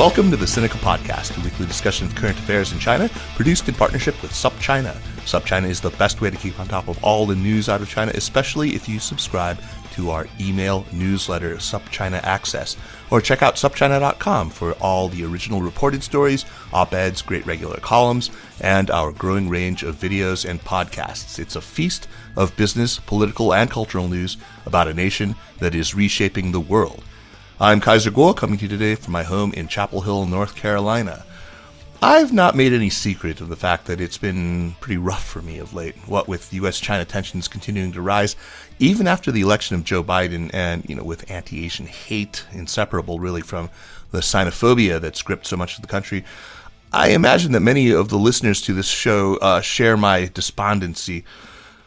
[0.00, 3.74] Welcome to the Sinica Podcast, a weekly discussion of current affairs in China, produced in
[3.74, 4.94] partnership with SupChina.
[5.26, 7.88] SupChina is the best way to keep on top of all the news out of
[7.90, 9.60] China, especially if you subscribe
[9.92, 12.78] to our email newsletter, SupChina Access,
[13.10, 18.30] or check out supchina.com for all the original reported stories, op-eds, great regular columns,
[18.62, 21.38] and our growing range of videos and podcasts.
[21.38, 26.52] It's a feast of business, political, and cultural news about a nation that is reshaping
[26.52, 27.04] the world.
[27.62, 31.26] I'm Kaiser Kuo, coming to you today from my home in Chapel Hill, North Carolina.
[32.00, 35.58] I've not made any secret of the fact that it's been pretty rough for me
[35.58, 38.34] of late, what with US China tensions continuing to rise,
[38.78, 43.20] even after the election of Joe Biden, and, you know, with anti Asian hate inseparable
[43.20, 43.68] really from
[44.10, 46.24] the xenophobia that's gripped so much of the country.
[46.94, 51.24] I imagine that many of the listeners to this show uh, share my despondency.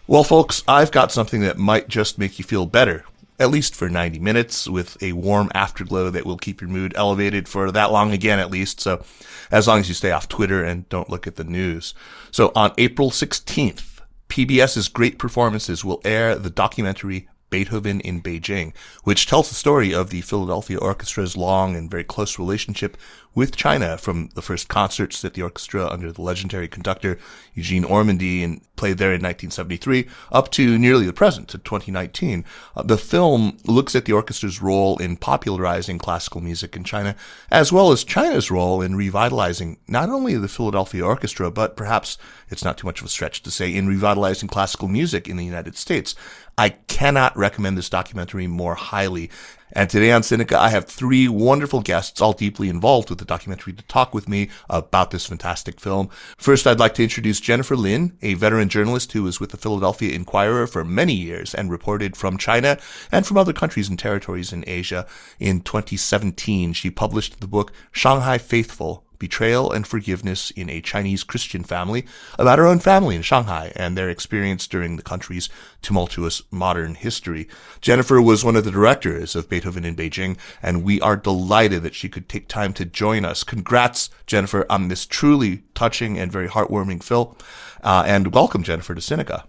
[0.05, 3.05] Well, folks, I've got something that might just make you feel better
[3.39, 7.47] at least for 90 minutes with a warm afterglow that will keep your mood elevated
[7.47, 8.79] for that long again, at least.
[8.79, 9.03] So
[9.51, 11.93] as long as you stay off Twitter and don't look at the news.
[12.31, 19.27] So on April 16th, PBS's Great Performances will air the documentary Beethoven in Beijing, which
[19.27, 22.97] tells the story of the Philadelphia Orchestra's long and very close relationship
[23.35, 27.17] with China from the first concerts that the orchestra under the legendary conductor
[27.53, 32.43] Eugene Ormandy and played there in 1973 up to nearly the present to 2019.
[32.75, 37.15] Uh, the film looks at the orchestra's role in popularizing classical music in China
[37.51, 42.17] as well as China's role in revitalizing not only the Philadelphia Orchestra but perhaps
[42.49, 45.45] it's not too much of a stretch to say in revitalizing classical music in the
[45.45, 46.15] United States.
[46.57, 49.31] I cannot recommend this documentary more highly.
[49.75, 53.73] And today on Sinica, I have three wonderful guests, all deeply involved with the documentary,
[53.73, 56.09] to talk with me about this fantastic film.
[56.37, 60.13] First, I'd like to introduce Jennifer Lin, a veteran journalist who was with the Philadelphia
[60.13, 62.77] Inquirer for many years and reported from China
[63.11, 65.07] and from other countries and territories in Asia.
[65.39, 71.63] In 2017, she published the book Shanghai Faithful, betrayal and forgiveness in a Chinese Christian
[71.63, 72.05] family
[72.37, 75.47] about her own family in Shanghai and their experience during the country's
[75.81, 77.47] tumultuous modern history.
[77.79, 81.95] Jennifer was one of the directors of Beethoven in Beijing, and we are delighted that
[81.95, 83.45] she could take time to join us.
[83.45, 87.33] Congrats, Jennifer, on this truly touching and very heartwarming film.
[87.81, 89.45] Uh, and welcome, Jennifer, to Sinica.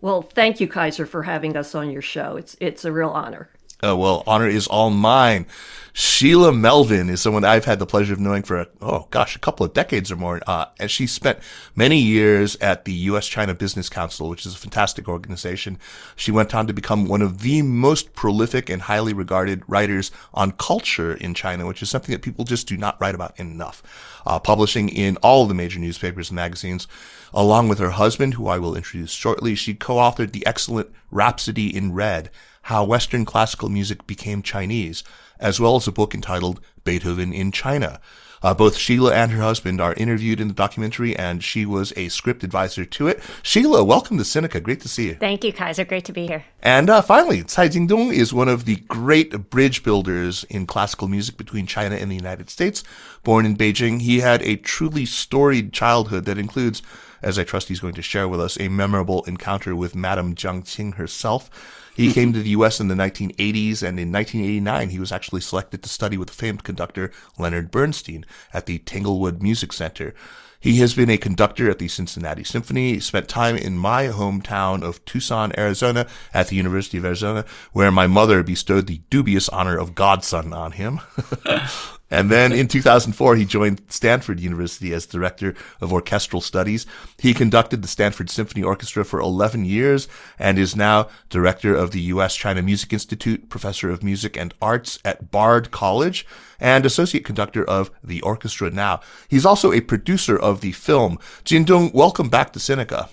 [0.00, 2.36] Well, thank you, Kaiser, for having us on your show.
[2.36, 3.50] It's it's a real honor.
[3.84, 5.44] Uh, well, honor is all mine.
[5.92, 9.66] Sheila Melvin is someone I've had the pleasure of knowing for, oh gosh, a couple
[9.66, 10.40] of decades or more.
[10.46, 11.40] Uh, and she spent
[11.76, 13.26] many years at the U.S.
[13.26, 15.78] China Business Council, which is a fantastic organization.
[16.16, 20.52] She went on to become one of the most prolific and highly regarded writers on
[20.52, 23.82] culture in China, which is something that people just do not write about enough.
[24.24, 26.86] Uh, publishing in all of the major newspapers and magazines.
[27.34, 31.92] Along with her husband, who I will introduce shortly, she co-authored the excellent Rhapsody in
[31.92, 32.30] Red,
[32.62, 35.04] how Western Classical Music Became Chinese,
[35.38, 38.00] as well as a book entitled Beethoven in China.
[38.42, 42.08] Uh, both Sheila and her husband are interviewed in the documentary, and she was a
[42.08, 43.22] script advisor to it.
[43.42, 44.60] Sheila, welcome to Sinica.
[44.60, 45.14] Great to see you.
[45.14, 45.84] Thank you, Kaiser.
[45.84, 46.44] Great to be here.
[46.60, 51.36] And uh, finally, Cai Jindong is one of the great bridge builders in classical music
[51.36, 52.82] between China and the United States.
[53.22, 56.82] Born in Beijing, he had a truly storied childhood that includes,
[57.22, 60.64] as I trust he's going to share with us, a memorable encounter with Madame Jiang
[60.64, 61.48] Qing herself.
[61.94, 62.80] He came to the U.S.
[62.80, 67.10] in the 1980s, and in 1989, he was actually selected to study with famed conductor
[67.38, 70.14] Leonard Bernstein at the Tanglewood Music Center.
[70.62, 74.82] He has been a conductor at the Cincinnati Symphony, he spent time in my hometown
[74.82, 79.76] of Tucson, Arizona at the University of Arizona, where my mother bestowed the dubious honor
[79.76, 81.00] of godson on him.
[82.12, 86.84] And then in 2004, he joined Stanford University as director of orchestral studies.
[87.18, 92.02] He conducted the Stanford Symphony Orchestra for 11 years and is now director of the
[92.02, 92.36] U.S.
[92.36, 96.26] China Music Institute, professor of music and arts at Bard College,
[96.60, 99.00] and associate conductor of the orchestra now.
[99.26, 101.18] He's also a producer of the film.
[101.44, 103.08] Jin Dong, welcome back to Sinica.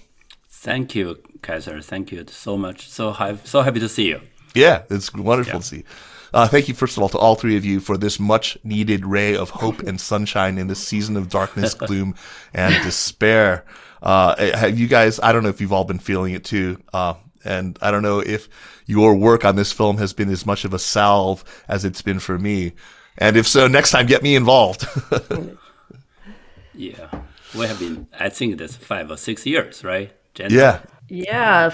[0.50, 1.80] Thank you, Kaiser.
[1.80, 2.90] Thank you so much.
[2.90, 3.14] So,
[3.46, 4.20] so happy to see you.
[4.54, 5.60] Yeah, it's wonderful yeah.
[5.60, 5.84] to see.
[6.34, 9.06] Uh, thank you, first of all, to all three of you for this much needed
[9.06, 12.16] ray of hope and sunshine in this season of darkness, gloom,
[12.54, 13.66] and despair.
[14.02, 16.82] Uh, have you guys, I don't know if you've all been feeling it too.
[16.94, 18.50] Uh, and I don't know if
[18.86, 22.20] your work on this film has been as much of a salve as it's been
[22.20, 22.74] for me.
[23.18, 24.88] And if so, next time get me involved.
[26.74, 27.10] yeah.
[27.58, 30.12] We have been, I think that's five or six years, right?
[30.34, 30.52] Jen?
[30.52, 30.82] Yeah.
[31.08, 31.72] Yeah.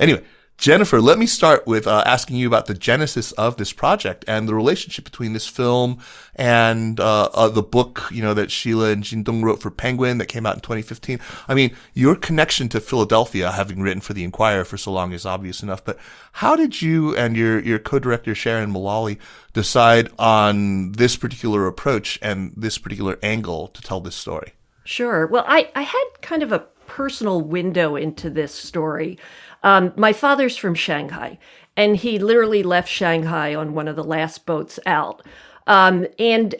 [0.00, 0.22] Anyway,
[0.58, 4.48] Jennifer, let me start with uh, asking you about the genesis of this project and
[4.48, 6.00] the relationship between this film
[6.34, 10.26] and uh, uh, the book, you know, that Sheila and Jindong wrote for Penguin that
[10.26, 11.20] came out in 2015.
[11.46, 15.24] I mean, your connection to Philadelphia, having written for the Inquirer for so long, is
[15.24, 15.84] obvious enough.
[15.84, 15.96] But
[16.32, 19.20] how did you and your your co-director Sharon Mullally
[19.52, 24.54] decide on this particular approach and this particular angle to tell this story?
[24.82, 25.24] Sure.
[25.28, 29.18] Well, I I had kind of a personal window into this story.
[29.62, 31.38] Um, my father's from Shanghai,
[31.76, 35.24] and he literally left Shanghai on one of the last boats out.
[35.66, 36.54] Um, and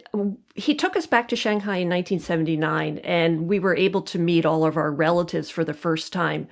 [0.55, 4.65] he took us back to Shanghai in 1979, and we were able to meet all
[4.65, 6.47] of our relatives for the first time.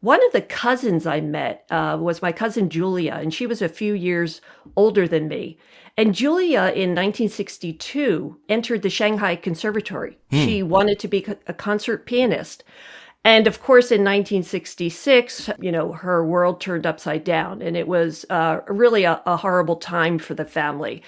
[0.00, 3.68] One of the cousins I met uh, was my cousin Julia, and she was a
[3.68, 4.40] few years
[4.76, 5.58] older than me.
[5.98, 10.16] And Julia in 1962 entered the Shanghai Conservatory.
[10.30, 10.44] Hmm.
[10.44, 12.62] She wanted to be a concert pianist.
[13.28, 18.24] And of course, in 1966, you know, her world turned upside down, and it was
[18.30, 21.02] uh, really a, a horrible time for the family.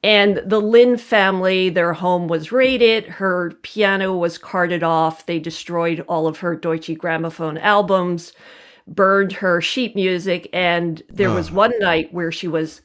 [0.00, 3.06] And the Lin family, their home was raided.
[3.06, 5.26] Her piano was carted off.
[5.26, 8.34] They destroyed all of her Deutsche Grammophon albums,
[8.86, 10.48] burned her sheet music.
[10.52, 12.82] And there was one night where she was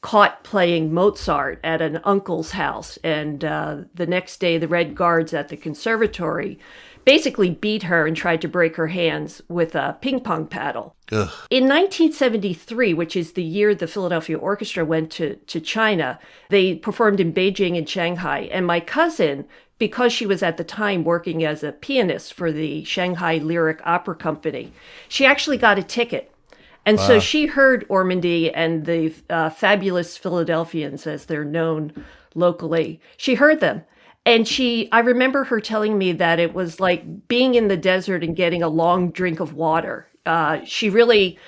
[0.00, 2.96] caught playing Mozart at an uncle's house.
[3.04, 6.58] And uh, the next day, the Red Guards at the conservatory
[7.04, 10.94] basically beat her and tried to break her hands with a ping pong paddle.
[11.12, 11.30] Ugh.
[11.50, 16.18] In 1973, which is the year the Philadelphia Orchestra went to, to China,
[16.50, 18.48] they performed in Beijing and Shanghai.
[18.52, 19.46] And my cousin,
[19.78, 24.14] because she was at the time working as a pianist for the Shanghai Lyric Opera
[24.14, 24.72] Company,
[25.08, 26.32] she actually got a ticket.
[26.86, 27.06] And wow.
[27.06, 31.92] so she heard Ormandy and the uh, fabulous Philadelphians, as they're known
[32.34, 33.00] locally.
[33.16, 33.82] She heard them
[34.26, 38.22] and she, I remember her telling me that it was like being in the desert
[38.22, 40.08] and getting a long drink of water.
[40.26, 41.38] Uh, she really,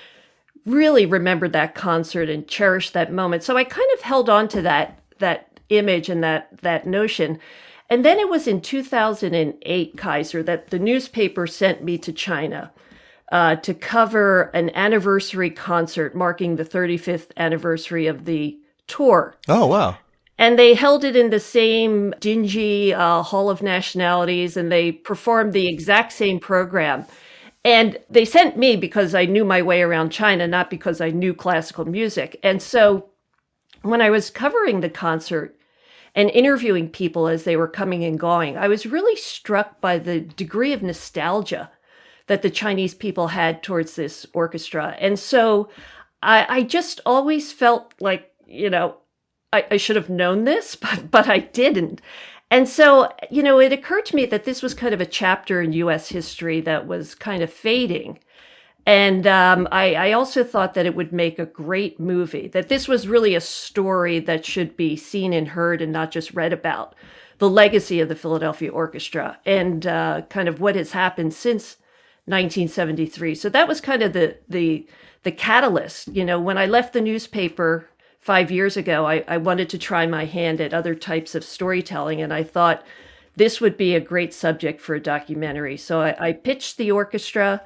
[0.65, 3.43] really remembered that concert and cherished that moment.
[3.43, 7.39] So I kind of held on to that that image and that that notion.
[7.91, 12.73] And then it was in 2008, Kaiser, that the newspaper sent me to China
[13.31, 19.37] uh, to cover an anniversary concert marking the 35th anniversary of the tour.
[19.47, 19.99] Oh, wow.
[20.39, 25.53] And they held it in the same dingy uh, Hall of Nationalities and they performed
[25.53, 27.07] the exact same program.
[27.65, 31.33] And they sent me because I knew my way around China, not because I knew
[31.33, 32.41] classical music.
[32.43, 33.11] And so
[33.83, 35.57] when I was covering the concert
[36.15, 40.21] and interviewing people as they were coming and going, I was really struck by the
[40.21, 41.71] degree of nostalgia
[42.27, 44.97] that the Chinese people had towards this orchestra.
[44.99, 45.69] And so
[46.23, 48.97] I, I just always felt like, you know,
[49.53, 52.01] I, I should have known this, but but I didn't.
[52.51, 55.63] And so, you know, it occurred to me that this was kind of a chapter
[55.63, 56.11] in U.S.
[56.11, 58.19] history that was kind of fading.
[58.85, 62.89] And um, I, I, also thought that it would make a great movie, that this
[62.89, 66.95] was really a story that should be seen and heard and not just read about
[67.39, 71.77] the legacy of the Philadelphia Orchestra and uh, kind of what has happened since
[72.27, 73.37] 1973.
[73.37, 74.87] So that was kind of the, the,
[75.23, 76.09] the catalyst.
[76.09, 77.89] You know, when I left the newspaper
[78.23, 82.23] five years ago, I, I wanted to try my hand at other types of storytelling,
[82.23, 82.85] and I thought
[83.35, 85.77] this would be a great subject for a documentary.
[85.77, 87.63] So I, I pitched the orchestra,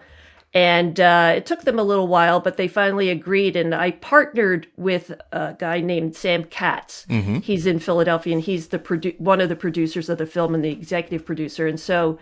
[0.54, 3.54] and uh, it took them a little while, but they finally agreed.
[3.54, 7.04] And I partnered with a guy named Sam Katz.
[7.10, 7.40] Mm-hmm.
[7.40, 10.64] He's in Philadelphia, and he's the produ- one of the producers of the film and
[10.64, 11.66] the executive producer.
[11.66, 12.18] And so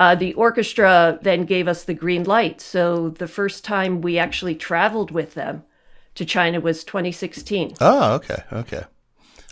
[0.00, 2.60] uh, the orchestra then gave us the green light.
[2.60, 5.62] So the first time we actually traveled with them
[6.18, 7.74] to China was 2016.
[7.80, 8.82] Oh, okay, okay.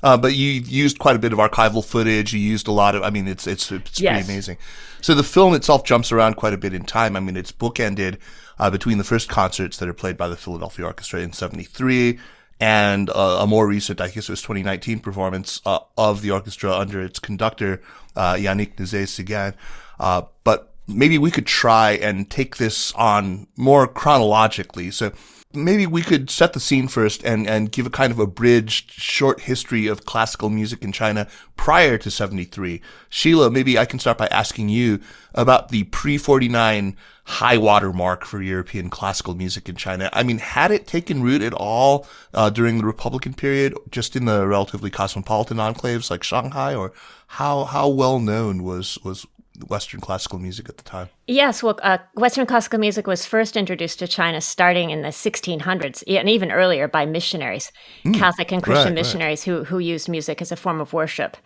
[0.03, 2.35] Uh, but you used quite a bit of archival footage.
[2.35, 3.03] You used a lot of.
[3.03, 4.13] I mean, it's it's it's yes.
[4.13, 4.59] pretty amazing.
[5.01, 7.17] So the film itself jumps around quite a bit in time.
[7.17, 8.19] I mean, it's bookended
[8.59, 12.19] uh, between the first concerts that are played by the Philadelphia Orchestra in '73
[12.59, 16.73] and uh, a more recent, I guess it was 2019 performance uh, of the orchestra
[16.73, 17.83] under its conductor,
[18.15, 19.53] uh, Yannick Nézet-Séguin.
[20.01, 24.91] Uh, but maybe we could try and take this on more chronologically.
[24.91, 25.13] So
[25.57, 29.41] maybe we could set the scene first and, and give a kind of abridged short
[29.41, 32.81] history of classical music in China prior to 73.
[33.09, 35.01] Sheila, maybe I can start by asking you
[35.35, 40.09] about the pre 49 high water mark for European classical music in China.
[40.13, 44.27] I mean, had it taken root at all uh, during the Republican period, just in
[44.27, 46.93] the relatively cosmopolitan enclaves like Shanghai, or
[47.29, 49.27] how how well known was was
[49.69, 51.09] Western classical music at the time?
[51.27, 56.03] Yes, well, uh, Western classical music was first introduced to China starting in the 1600s,
[56.07, 57.73] and even earlier by missionaries,
[58.05, 59.59] mm, Catholic and Christian right, missionaries right.
[59.59, 61.37] who who used music as a form of worship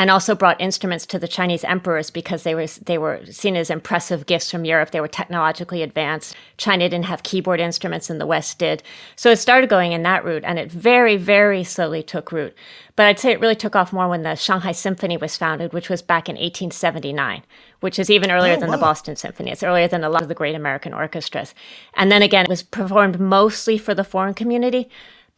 [0.00, 3.68] and also brought instruments to the Chinese emperors because they were they were seen as
[3.68, 4.92] impressive gifts from Europe.
[4.92, 6.34] They were technologically advanced.
[6.56, 8.82] China didn't have keyboard instruments, and the West did.
[9.14, 12.56] So it started going in that route, and it very very slowly took root.
[12.96, 15.90] But I'd say it really took off more when the Shanghai Symphony was founded, which
[15.90, 17.42] was back in 1879,
[17.80, 18.76] which is even earlier oh, than wow.
[18.76, 19.50] the Boston Symphony.
[19.50, 21.54] It's earlier than a lot of the great American orchestras.
[21.92, 24.88] And then again, it was performed mostly for the foreign community.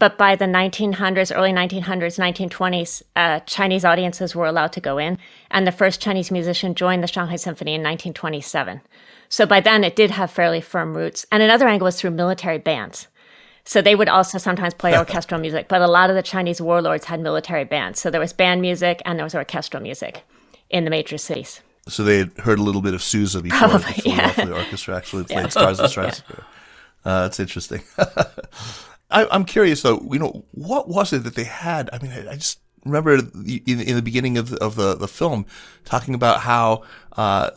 [0.02, 5.16] But by the 1900s, early 1900s, 1920s, uh, Chinese audiences were allowed to go in.
[5.48, 8.80] And the first Chinese musician joined the Shanghai Symphony in 1927.
[9.28, 11.24] So by then, it did have fairly firm roots.
[11.30, 13.06] And another angle was through military bands.
[13.62, 17.04] So they would also sometimes play orchestral music, but a lot of the Chinese warlords
[17.04, 18.00] had military bands.
[18.00, 20.24] So there was band music and there was orchestral music
[20.68, 21.60] in the major cities.
[21.86, 24.52] So they had heard a little bit of Sousa before Probably, the Philadelphia yeah.
[24.52, 25.48] Orchestra actually played yeah.
[25.48, 26.24] Stars and Stripes.
[26.28, 26.40] yeah.
[27.04, 27.82] uh, that's interesting.
[29.12, 30.00] I, am curious though.
[30.10, 31.90] You know, what was it that they had?
[31.92, 35.08] I mean, I, I just remember in, in, the beginning of the, of the, the
[35.08, 35.46] film
[35.84, 36.82] talking about how
[37.16, 37.50] uh,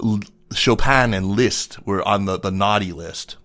[0.53, 3.37] Chopin and Liszt were on the, the naughty list,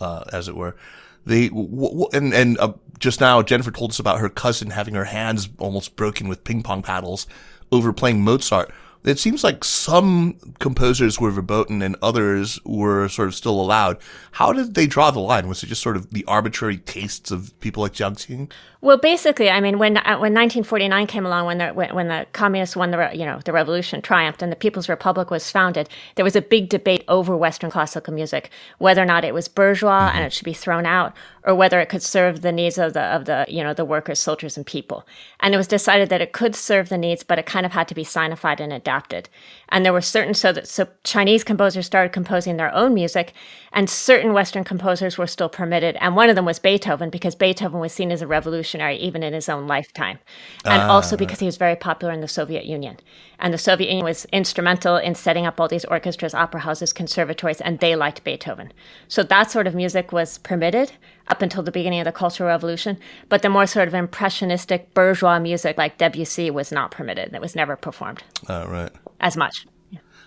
[0.00, 0.76] uh, as it were.
[1.24, 4.94] They w- w- and and uh, just now Jennifer told us about her cousin having
[4.94, 7.26] her hands almost broken with ping pong paddles
[7.70, 8.72] over playing Mozart
[9.04, 13.98] it seems like some composers were verboten and others were sort of still allowed.
[14.32, 15.48] How did they draw the line?
[15.48, 18.50] Was it just sort of the arbitrary tastes of people like Jiang Qing?
[18.82, 22.26] Well, basically, I mean, when uh, when 1949 came along, when the when, when the
[22.32, 26.24] communists won the you know the revolution triumphed and the People's Republic was founded, there
[26.24, 30.16] was a big debate over Western classical music, whether or not it was bourgeois mm-hmm.
[30.16, 33.02] and it should be thrown out, or whether it could serve the needs of the
[33.02, 35.06] of the you know the workers, soldiers, and people.
[35.38, 37.86] And it was decided that it could serve the needs, but it kind of had
[37.86, 39.28] to be sinified and adapted.
[39.68, 43.32] And there were certain so that so Chinese composers started composing their own music,
[43.72, 45.96] and certain Western composers were still permitted.
[46.00, 48.26] And one of them was Beethoven because Beethoven was seen as a
[48.72, 50.18] revolutionary even in his own lifetime,
[50.64, 52.96] and also because he was very popular in the Soviet Union.
[53.38, 57.60] And the Soviet Union was instrumental in setting up all these orchestras, opera houses, conservatories,
[57.60, 58.72] and they liked Beethoven.
[59.08, 60.92] So that sort of music was permitted
[61.28, 62.98] up until the beginning of the Cultural Revolution,
[63.28, 67.34] but the more sort of impressionistic bourgeois music like Debussy was not permitted.
[67.34, 68.22] It was never performed.
[68.48, 69.66] Uh, right as much.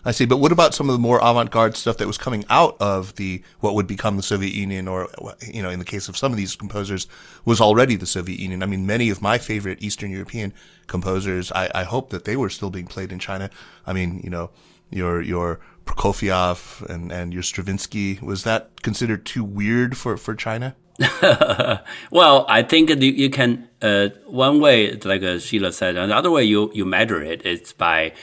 [0.06, 0.26] I see.
[0.26, 3.42] But what about some of the more avant-garde stuff that was coming out of the
[3.60, 5.10] what would become the Soviet Union, or
[5.42, 7.08] you know, in the case of some of these composers,
[7.44, 8.62] was already the Soviet Union.
[8.62, 10.54] I mean, many of my favorite Eastern European
[10.86, 13.50] composers, I, I hope that they were still being played in China.
[13.88, 14.52] I mean, you know,
[14.92, 20.76] your your Prokofiev and and your Stravinsky was that considered too weird for for China?
[22.12, 26.72] well, I think you, can uh, one way, like uh, Sheila said, another way you
[26.74, 28.14] you measure it, it is by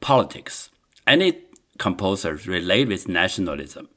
[0.00, 0.70] politics.
[1.06, 1.38] Any
[1.78, 3.88] composers relate with nationalism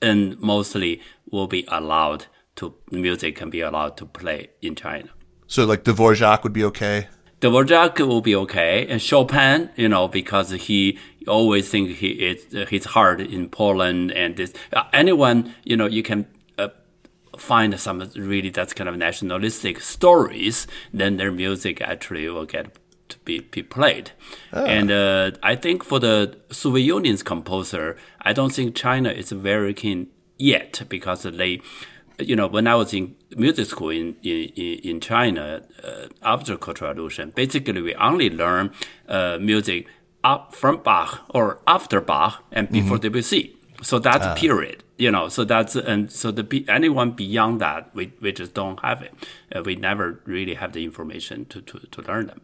[0.00, 1.00] and mostly
[1.30, 5.10] will be allowed to music can be allowed to play in China.
[5.46, 7.08] So like Dvorak would be okay.
[7.40, 10.98] Dvorak will be okay, and Chopin, you know, because he
[11.28, 16.02] always think he is his heart in Poland, and this uh, anyone, you know, you
[16.02, 16.26] can
[16.58, 16.68] uh,
[17.36, 22.76] find some really that's kind of nationalistic stories, then their music actually will get
[23.08, 24.10] to be, be played.
[24.52, 24.64] Oh.
[24.64, 29.74] And uh, I think for the Soviet Union's composer, I don't think China is very
[29.74, 31.60] keen yet because they,
[32.18, 34.48] you know, when I was in music school in in,
[34.84, 38.72] in China uh, after Cultural Revolution, basically we only learn
[39.08, 39.86] uh, music
[40.24, 43.02] up from Bach or after Bach and before mm-hmm.
[43.02, 43.54] Debussy.
[43.82, 44.34] So that's ah.
[44.34, 45.28] period, you know.
[45.28, 49.14] So that's and so the anyone beyond that, we, we just don't have it.
[49.54, 52.40] Uh, we never really have the information to, to, to learn them.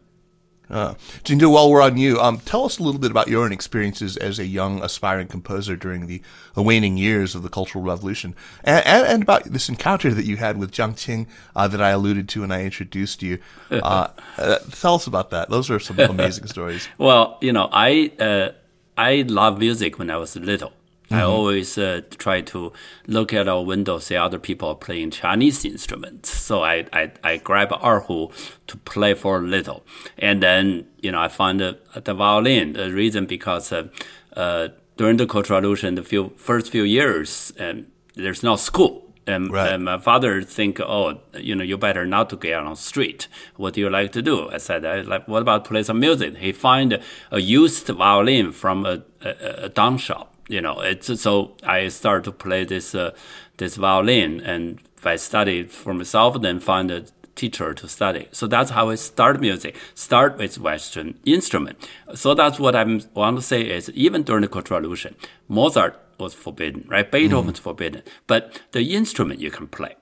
[0.69, 3.51] Uh, Jindong, while we're on you, um, tell us a little bit about your own
[3.51, 6.21] experiences as a young aspiring composer during the
[6.55, 10.57] waning years of the Cultural Revolution, and, and, and about this encounter that you had
[10.57, 13.39] with Jiang Qing uh, that I alluded to when I introduced you.
[13.85, 15.49] Uh, uh, tell us about that.
[15.49, 16.87] Those are some amazing stories.
[16.97, 18.51] Well, you know, I uh,
[18.97, 20.71] I love music when I was little,
[21.11, 22.73] I always uh, try to
[23.07, 26.29] look at our window, see other people playing Chinese instruments.
[26.31, 28.31] So I, I, I grab erhu
[28.67, 29.85] to play for a little.
[30.17, 32.73] And then, you know, I found the, the violin.
[32.73, 33.87] The reason because uh,
[34.35, 39.03] uh, during the Cultural Revolution, the few, first few years, um, there's no school.
[39.27, 39.73] And, Right.
[39.73, 43.27] and my father think, oh, you know, you better not to get on the street.
[43.57, 44.49] What do you like to do?
[44.49, 46.37] I said, I like, what about play some music?
[46.37, 46.99] He find
[47.31, 50.34] a used violin from a, a, a down shop.
[50.47, 53.15] You know, it's so I started to play this uh,
[53.57, 58.27] this violin, and I studied for myself, then find a teacher to study.
[58.31, 59.75] So that's how I start music.
[59.93, 61.89] Start with Western instrument.
[62.13, 62.83] So that's what I
[63.13, 65.15] want to say is even during the Cultural Revolution,
[65.47, 67.11] Mozart was forbidden, right?
[67.11, 69.95] Beethoven's forbidden, but the instrument you can play.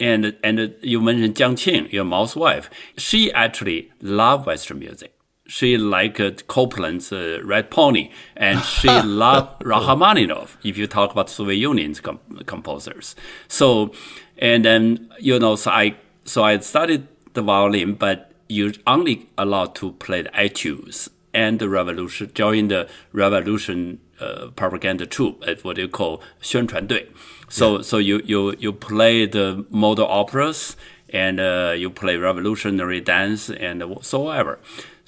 [0.00, 2.70] And and you mentioned Jiang Qing, your mom's wife.
[2.96, 5.12] She actually loved Western music
[5.48, 10.56] she liked uh, Copland's uh, Red Pony, and she loved Rachmaninoff.
[10.62, 13.16] If you talk about Soviet Union's com composers,
[13.48, 13.92] so
[14.38, 19.74] and then you know, so I so I studied the violin, but you're only allowed
[19.76, 25.76] to play the etudes and the revolution join the revolution uh, propaganda troop at what
[25.78, 27.08] you call 宣传队.
[27.48, 27.82] So yeah.
[27.82, 30.76] so you you you play the model operas
[31.10, 34.58] and uh, you play revolutionary dance and whatsoever.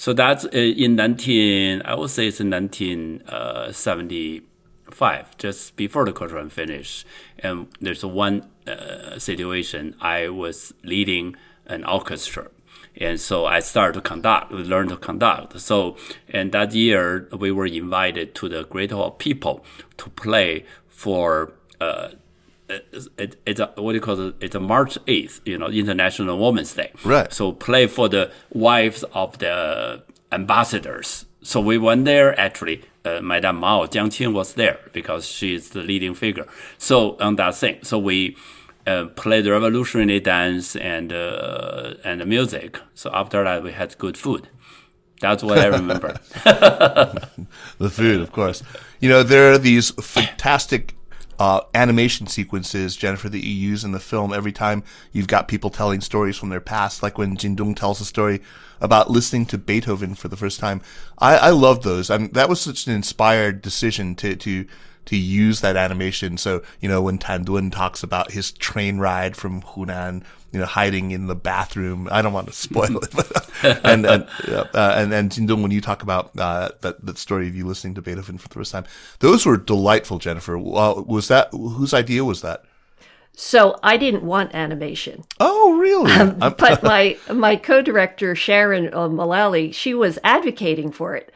[0.01, 6.49] So that's uh, in 19, I would say it's in 1975, just before the Cultural
[6.49, 7.05] finish.
[7.41, 12.49] And there's one uh, situation I was leading an orchestra.
[12.97, 15.61] And so I started to conduct, learn to conduct.
[15.61, 15.99] So,
[16.31, 19.63] and that year we were invited to the Great Hall of People
[19.99, 22.13] to play for, uh,
[23.19, 24.35] it, it's a, what do you call it?
[24.41, 26.93] It's a March 8th, you know, International Women's Day.
[27.05, 27.33] Right.
[27.33, 31.27] So play for the wives of the ambassadors.
[31.43, 32.85] So we went there actually.
[33.03, 36.47] Uh, Madame Mao Jiang Qing was there because she is the leading figure.
[36.77, 38.37] So on that thing, so we
[38.87, 42.79] uh, played revolutionary dance and uh, and music.
[42.95, 44.49] So after that, we had good food.
[45.21, 46.19] That's what I remember.
[47.79, 48.63] the food, of course.
[49.01, 50.95] You know, there are these fantastic
[51.41, 55.71] uh, animation sequences, Jennifer, that you use in the film every time you've got people
[55.71, 58.43] telling stories from their past, like when Jindong tells a story
[58.79, 60.83] about listening to Beethoven for the first time.
[61.19, 62.11] I, I love those.
[62.11, 64.67] I mean, that was such an inspired decision to, to,
[65.07, 66.37] to use that animation.
[66.37, 70.23] So, you know, when Tan Dun talks about his train ride from Hunan,
[70.53, 72.09] you know, hiding in the bathroom.
[72.11, 75.81] I don't want to spoil it, but, and, and, uh, and, and Jindong, when you
[75.81, 78.85] talk about, uh, that, that story of you listening to Beethoven for the first time,
[79.21, 80.57] those were delightful, Jennifer.
[80.57, 82.65] Uh, was that, whose idea was that?
[83.33, 85.25] So I didn't want animation.
[85.39, 86.11] Oh, really?
[86.13, 91.33] I'm- but my my co-director Sharon uh, Mullally, she was advocating for it,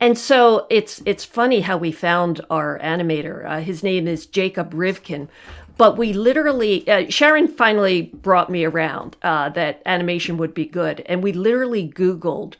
[0.00, 3.44] and so it's it's funny how we found our animator.
[3.44, 5.28] Uh, his name is Jacob Rivkin,
[5.76, 11.00] but we literally uh, Sharon finally brought me around uh, that animation would be good,
[11.06, 12.54] and we literally Googled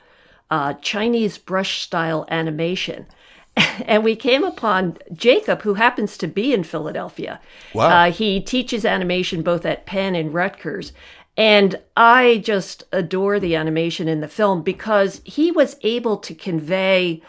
[0.51, 3.07] uh, Chinese brush style animation.
[3.87, 7.39] And we came upon Jacob, who happens to be in Philadelphia.
[7.75, 7.89] Wow.
[7.89, 10.95] Uh, he teaches animation both at Penn and Rutgers.
[11.37, 17.23] And I just adore the animation in the film because he was able to convey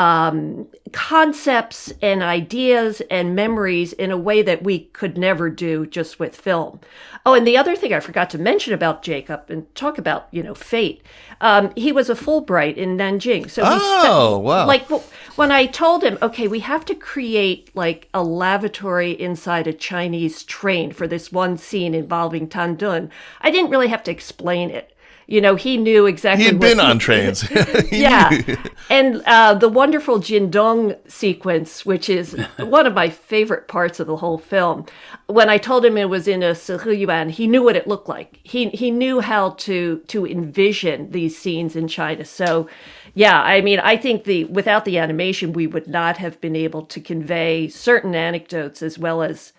[0.00, 6.18] um, concepts and ideas and memories in a way that we could never do just
[6.18, 6.80] with film.
[7.26, 10.42] Oh, and the other thing I forgot to mention about Jacob and talk about, you
[10.42, 11.02] know, fate.
[11.42, 13.50] Um, he was a Fulbright in Nanjing.
[13.50, 14.66] So he Oh, wow.
[14.66, 14.88] like
[15.36, 20.44] when I told him, okay, we have to create like a lavatory inside a Chinese
[20.44, 23.10] train for this one scene involving Tan Dun,
[23.42, 24.89] I didn't really have to explain it.
[25.30, 26.42] You know, he knew exactly.
[26.42, 27.48] he had been on trains.
[27.92, 28.56] Yeah, knew.
[28.88, 34.16] and uh, the wonderful Jindong sequence, which is one of my favorite parts of the
[34.16, 34.86] whole film.
[35.26, 36.54] When I told him it was in a
[36.92, 38.40] Yuan, he knew what it looked like.
[38.42, 42.24] He he knew how to to envision these scenes in China.
[42.24, 42.68] So,
[43.14, 46.84] yeah, I mean, I think the without the animation, we would not have been able
[46.86, 49.52] to convey certain anecdotes as well as,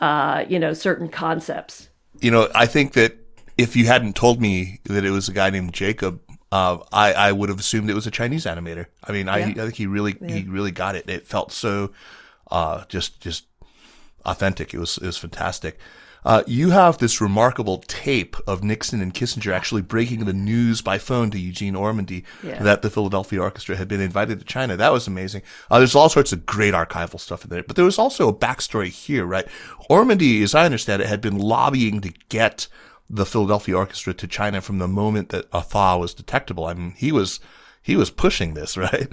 [0.00, 1.90] uh, you know, certain concepts.
[2.20, 3.19] you know, I think that
[3.62, 6.20] if you hadn't told me that it was a guy named Jacob,
[6.52, 8.86] uh, I, I would have assumed it was a Chinese animator.
[9.04, 11.08] I mean, I, I think he really, he really got it.
[11.08, 11.92] It felt so,
[12.50, 13.44] uh, just, just
[14.24, 14.74] authentic.
[14.74, 15.78] It was, it was fantastic.
[16.22, 20.98] Uh, you have this remarkable tape of Nixon and Kissinger actually breaking the news by
[20.98, 22.62] phone to Eugene Ormandy Yeah.
[22.62, 24.76] that the Philadelphia Orchestra had been invited to China.
[24.76, 25.40] That was amazing.
[25.70, 28.34] Uh, there's all sorts of great archival stuff in there, but there was also a
[28.34, 29.46] backstory here, right?
[29.88, 32.68] Ormandy, as I understand it, had been lobbying to get
[33.10, 36.66] the Philadelphia Orchestra to China from the moment that a thaw was detectable.
[36.66, 37.40] I mean, he was,
[37.82, 39.12] he was pushing this, right?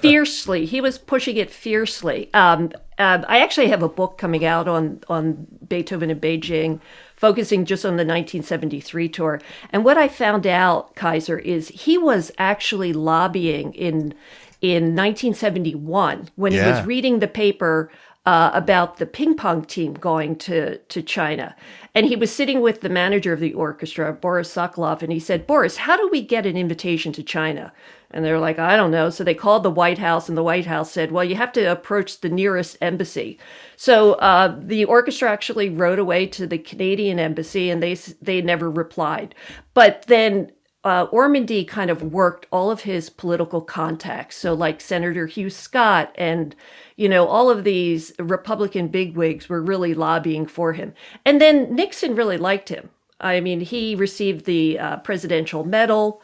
[0.00, 0.66] fiercely.
[0.66, 2.32] He was pushing it fiercely.
[2.34, 6.80] Um, uh, I actually have a book coming out on on Beethoven in Beijing,
[7.16, 9.40] focusing just on the 1973 tour.
[9.70, 14.14] And what I found out, Kaiser, is he was actually lobbying in
[14.60, 16.64] in 1971 when yeah.
[16.64, 17.90] he was reading the paper
[18.24, 21.56] uh, about the ping pong team going to, to China.
[21.94, 25.46] And he was sitting with the manager of the orchestra, Boris Sokoloff, and he said,
[25.46, 27.72] Boris, how do we get an invitation to China?
[28.12, 29.10] And they're like, I don't know.
[29.10, 31.64] So they called the White House, and the White House said, Well, you have to
[31.64, 33.38] approach the nearest embassy.
[33.76, 38.70] So uh, the orchestra actually rode away to the Canadian embassy, and they they never
[38.70, 39.34] replied.
[39.72, 40.52] But then
[40.84, 44.36] uh, Ormandy kind of worked all of his political contacts.
[44.36, 46.56] So, like Senator Hugh Scott and,
[47.02, 50.94] you know, all of these Republican bigwigs were really lobbying for him.
[51.26, 52.90] And then Nixon really liked him.
[53.20, 56.22] I mean, he received the uh, Presidential Medal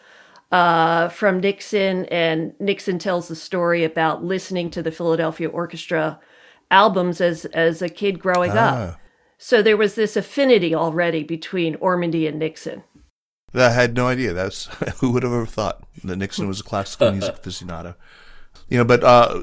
[0.53, 6.21] uh, from Nixon, and Nixon tells the story about listening to the Philadelphia Orchestra
[6.71, 8.91] albums as as a kid growing ah.
[8.93, 9.01] up.
[9.37, 12.85] So there was this affinity already between Ormandy and Nixon.
[13.53, 14.33] I had no idea.
[14.33, 14.67] That's
[15.01, 17.97] who would have ever thought that Nixon was a classical music aficionado.
[18.69, 19.43] You know, but uh,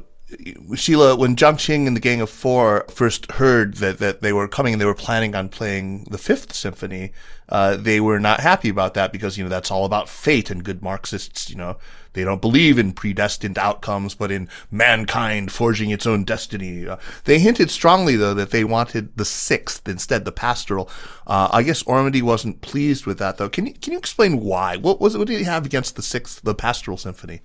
[0.76, 4.48] Sheila, when Jiang Qing and the Gang of Four first heard that, that they were
[4.48, 7.12] coming and they were planning on playing the Fifth Symphony,
[7.48, 10.64] uh, they were not happy about that because, you know, that's all about fate and
[10.64, 11.78] good Marxists, you know,
[12.14, 16.88] they don't believe in predestined outcomes, but in mankind forging its own destiny.
[16.88, 20.90] Uh, they hinted strongly, though, that they wanted the sixth instead, the pastoral.
[21.28, 23.50] Uh, I guess Ormandy wasn't pleased with that, though.
[23.50, 24.76] Can you, can you explain why?
[24.78, 27.42] What was, what did he have against the sixth, the pastoral symphony?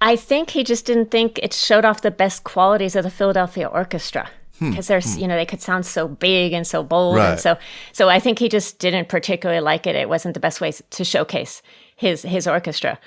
[0.00, 3.66] I think he just didn't think it showed off the best qualities of the Philadelphia
[3.66, 4.92] Orchestra because hmm.
[4.92, 5.20] there's hmm.
[5.20, 7.30] you know they could sound so big and so bold right.
[7.30, 7.56] and so
[7.92, 9.96] so I think he just didn't particularly like it.
[9.96, 11.62] It wasn't the best way to showcase
[11.96, 12.98] his his orchestra.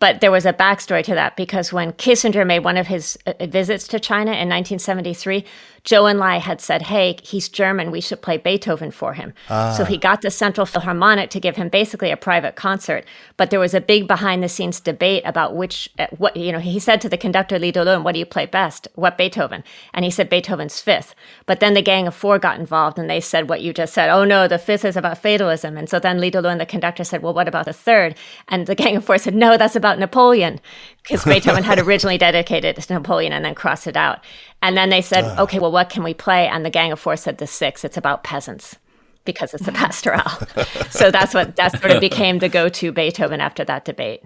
[0.00, 3.46] But there was a backstory to that because when Kissinger made one of his uh,
[3.46, 5.44] visits to China in 1973,
[5.88, 7.90] Zhou Enlai had said, Hey, he's German.
[7.90, 9.32] We should play Beethoven for him.
[9.48, 9.72] Ah.
[9.72, 13.06] So he got the Central Philharmonic to give him basically a private concert.
[13.38, 16.58] But there was a big behind the scenes debate about which, uh, what, you know,
[16.58, 18.86] he said to the conductor, Li Delun, what do you play best?
[18.96, 19.64] What Beethoven?
[19.94, 21.14] And he said Beethoven's fifth.
[21.46, 24.10] But then the Gang of Four got involved and they said what you just said.
[24.10, 25.78] Oh no, the fifth is about fatalism.
[25.78, 28.14] And so then Li Delun, the conductor, said, Well, what about the third?
[28.48, 30.60] And the Gang of Four said, No, that's about Napoleon.
[31.02, 34.20] Because Beethoven had originally dedicated it to Napoleon and then crossed it out.
[34.62, 35.42] And then they said, uh.
[35.44, 36.48] okay, well, what can we play?
[36.48, 37.84] And the Gang of Four said the six.
[37.84, 38.76] It's about peasants
[39.24, 40.28] because it's a pastoral.
[40.90, 44.22] so that's what that sort of became the go-to Beethoven after that debate.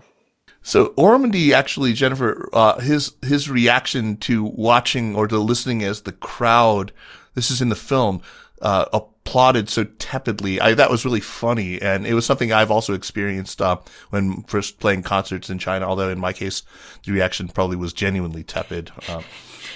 [0.63, 6.13] So Ormandy actually, Jennifer, uh, his his reaction to watching or to listening as the
[6.13, 6.93] crowd,
[7.35, 8.23] this is in the film,
[8.62, 10.61] uh, applauded so tepidly.
[10.61, 13.79] I, that was really funny, and it was something I've also experienced uh,
[14.11, 15.87] when first playing concerts in China.
[15.87, 16.62] Although in my case,
[17.05, 18.92] the reaction probably was genuinely tepid.
[19.09, 19.22] Uh,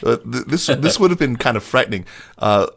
[0.05, 2.07] uh, this this would have been kind of frightening.
[2.39, 2.69] Uh,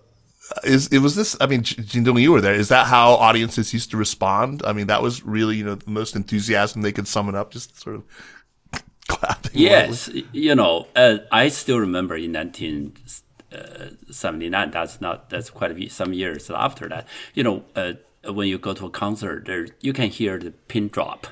[0.63, 1.35] is it was this?
[1.39, 2.53] I mean, Jindong, you were there.
[2.53, 4.63] Is that how audiences used to respond?
[4.65, 7.79] I mean, that was really you know the most enthusiasm they could summon up, just
[7.79, 9.51] sort of clapping.
[9.53, 13.11] Yes, you know, uh, I still remember in nineteen uh,
[14.11, 14.71] seventy nine.
[14.71, 17.07] That's not that's quite a few, some years after that.
[17.33, 17.93] You know, uh,
[18.31, 21.27] when you go to a concert, there you can hear the pin drop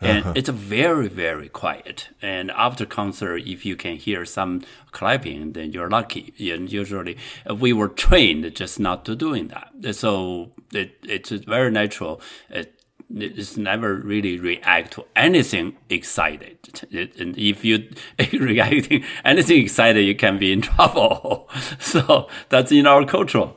[0.00, 0.32] and uh-huh.
[0.36, 5.88] it's very very quiet and after concert if you can hear some clapping then you're
[5.88, 7.16] lucky and usually
[7.48, 12.73] uh, we were trained just not to doing that so it, it's very natural it,
[13.10, 16.58] it's never really react to anything excited.
[16.90, 17.88] It, and if you
[18.32, 21.48] reacting anything excited, you can be in trouble.
[21.78, 23.50] so that's in our culture.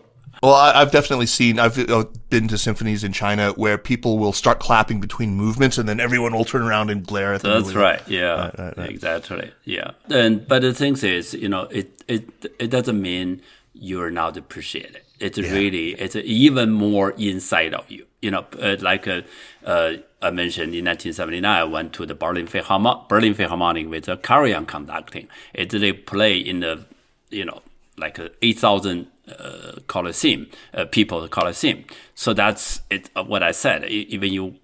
[0.44, 1.60] Well, I, have definitely seen.
[1.60, 5.90] I've uh, been to symphonies in China where people will start clapping between movements, and
[5.90, 7.62] then everyone will turn around and glare at them.
[7.62, 8.02] That's right.
[8.08, 8.90] Yeah, right, right, right.
[8.90, 9.52] exactly.
[9.64, 9.92] Yeah.
[10.10, 12.30] And but the thing is, you know, it it
[12.60, 13.42] it doesn't mean
[13.74, 15.02] you're not appreciated.
[15.20, 15.52] It's yeah.
[15.52, 18.07] really it's even more inside of you.
[18.22, 19.22] You know, uh, like uh,
[19.64, 24.18] uh, I mentioned in 1979, I went to the Berlin Philharmonic, Berlin Philharmonic with a
[24.18, 25.28] Karajan conducting.
[25.54, 26.86] It they play in the
[27.30, 27.62] you know
[27.98, 31.86] like 8,000 uh, Colosseum, uh, people Colosseum.
[32.16, 33.10] So that's it.
[33.16, 33.86] Uh, what I said.
[33.86, 34.56] Even you,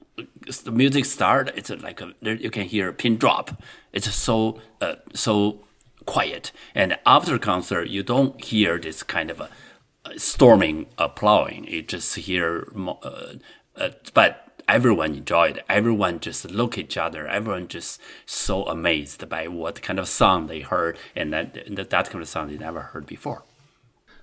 [0.64, 3.62] the music start, it's like a, you can hear a pin drop.
[3.92, 5.60] It's so uh, so
[6.06, 9.73] quiet, and after concert, you don't hear this kind of a, a
[10.18, 11.66] storming applauding.
[11.66, 13.34] You just hear, uh,
[13.76, 15.64] uh, but everyone enjoyed.
[15.70, 17.28] Everyone just look each other.
[17.28, 21.54] Everyone just so amazed by what kind of song they heard, and that
[21.90, 23.44] that kind of song they never heard before.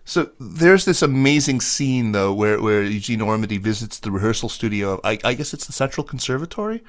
[0.04, 5.00] So there's this amazing scene though where, where Eugene Ormandy visits the rehearsal studio.
[5.04, 6.82] I, I guess it's the Central Conservatory.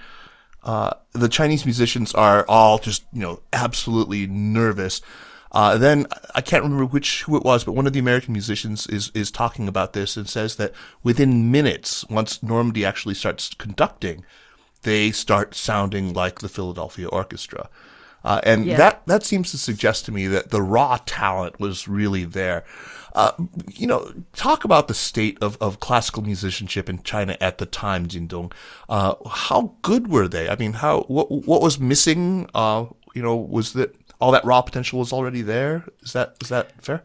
[0.63, 5.01] Uh, the Chinese musicians are all just, you know, absolutely nervous.
[5.52, 8.88] Uh, then I can't remember which who it was, but one of the American musicians
[8.88, 14.24] is is talking about this and says that within minutes, once Ormandy actually starts conducting,
[14.84, 17.70] they start sounding like the Philadelphia Orchestra.
[18.24, 18.78] Uh, and Yeah.
[18.78, 22.64] that, that seems to suggest to me that the raw talent was really there.
[23.16, 23.32] Uh,
[23.68, 28.08] you know, talk about the state of, of classical musicianship in China at the time,
[28.08, 28.54] Jindong.
[28.88, 30.48] Uh, how good were they?
[30.48, 32.48] I mean, how, what, what was missing?
[32.54, 32.86] Uh,
[33.16, 35.86] you know, was that all that raw potential was already there?
[36.04, 37.04] Is that, is that fair?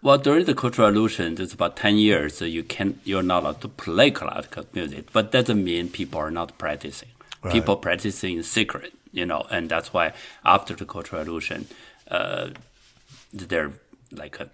[0.00, 2.36] Well, during the Cultural Revolution, it's about ten years.
[2.36, 6.30] So you can you're not allowed to play classical music, but doesn't mean people are
[6.30, 7.10] not practicing.
[7.50, 10.12] People practicing in secret, you know, and that's why
[10.44, 11.66] after the Cultural Revolution,
[12.08, 12.50] uh,
[13.32, 13.72] there
[14.12, 14.48] like a,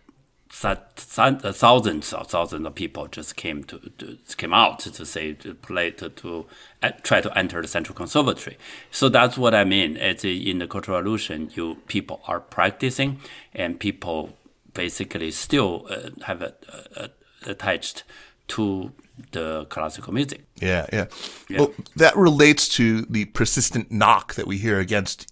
[0.50, 5.90] thousands of thousands of people just came to, to came out to say to play
[5.92, 6.46] to, to
[6.82, 8.56] uh, try to enter the Central Conservatory.
[8.90, 9.96] So that's what I mean.
[9.96, 13.20] It's uh, in the Cultural Revolution, you people are practicing,
[13.54, 14.36] and people
[14.74, 16.54] basically still uh, have a,
[16.96, 17.10] a,
[17.50, 18.04] attached
[18.48, 18.92] to
[19.32, 20.44] the classical music.
[20.60, 21.06] Yeah, yeah.
[21.50, 25.26] Well, that relates to the persistent knock that we hear against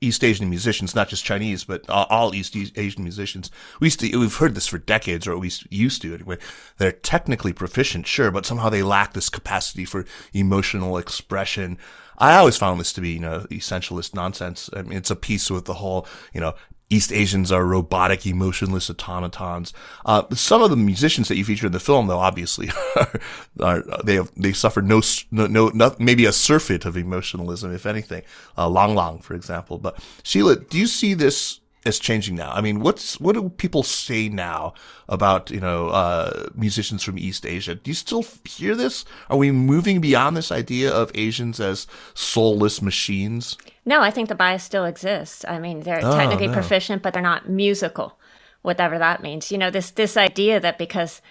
[0.00, 3.50] East Asian musicians, not just Chinese, but all East Asian musicians.
[3.80, 6.38] We used to, we've heard this for decades, or at least used to anyway.
[6.78, 11.76] They're technically proficient, sure, but somehow they lack this capacity for emotional expression.
[12.16, 14.70] I always found this to be, you know, essentialist nonsense.
[14.74, 16.54] I mean, it's a piece with the whole, you know,
[16.90, 19.72] East Asians are robotic, emotionless automatons.
[20.04, 23.20] Uh, some of the musicians that you feature in the film, though, obviously, are,
[23.60, 27.86] are they have they suffer no s- no, no maybe a surfeit of emotionalism, if
[27.86, 28.22] anything.
[28.58, 29.78] Uh, Lang Lang, for example.
[29.78, 32.50] But Sheila, do you see this as changing now?
[32.52, 34.74] I mean, what's what do people say now
[35.08, 37.76] about you know uh, musicians from East Asia?
[37.76, 39.04] Do you still hear this?
[39.28, 43.56] Are we moving beyond this idea of Asians as soulless machines?
[43.84, 45.44] No, I think the bias still exists.
[45.48, 46.52] I mean, they're Oh, technically no.
[46.52, 48.18] proficient, but they're not musical,
[48.62, 49.50] whatever that means.
[49.50, 51.22] You know, this this idea that because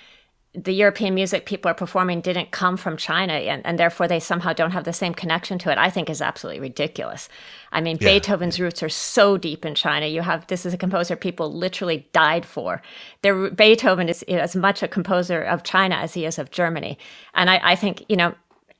[0.55, 4.51] the European music people are performing didn't come from China and, and therefore they somehow
[4.51, 7.29] don't have the same connection to it, I think is absolutely ridiculous.
[7.71, 10.07] I mean, Beethoven's roots are so deep in China.
[10.07, 12.81] You have this is a composer people literally died for.
[13.21, 16.97] Their Beethoven is as much a composer of China as he is of Germany.
[17.35, 18.33] And I, I think, you know,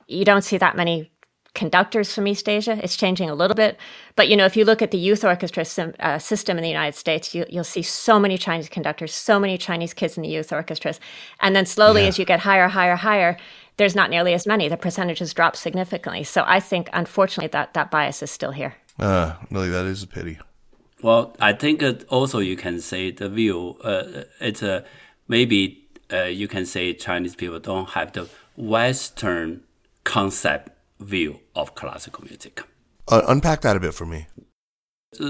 [0.08, 1.12] you don't see that many
[1.54, 2.78] conductors from East Asia.
[2.82, 3.78] It's changing a little bit,
[4.16, 6.68] but you know, if you look at the youth orchestra sim, uh, system in the
[6.68, 10.28] United States, you, you'll see so many Chinese conductors, so many Chinese kids in the
[10.28, 11.00] youth orchestras,
[11.40, 13.36] and then slowly, as you get higher, higher, higher,
[13.76, 14.68] there's not nearly as many.
[14.68, 16.22] The percentages drop significantly.
[16.24, 18.74] So I think, unfortunately, that that bias is still here.
[18.98, 20.38] Uh, really, that is a pity.
[21.02, 23.78] Well, I think it also you can say the view.
[23.82, 24.84] Uh, it's a
[25.28, 29.62] maybe uh, you can say Chinese people don't have the Western
[30.04, 32.62] concept view of classical music.
[33.08, 34.26] Uh, unpack that a bit for me.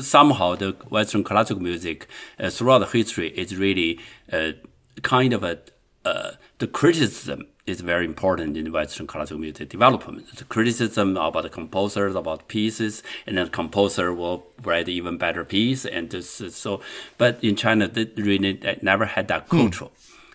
[0.03, 2.07] Somehow, the Western classical music
[2.39, 3.99] uh, throughout the history is really
[4.31, 4.53] uh,
[5.03, 5.61] kind of a
[6.05, 10.35] uh, the criticism is very important in Western classical music development.
[10.35, 15.45] The criticism about the composers, about pieces, and then the composer will write even better
[15.45, 15.85] piece.
[15.85, 16.81] And this is so,
[17.19, 19.89] but in China, they really they never had that culture.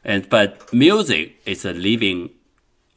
[0.03, 2.29] And but music is a living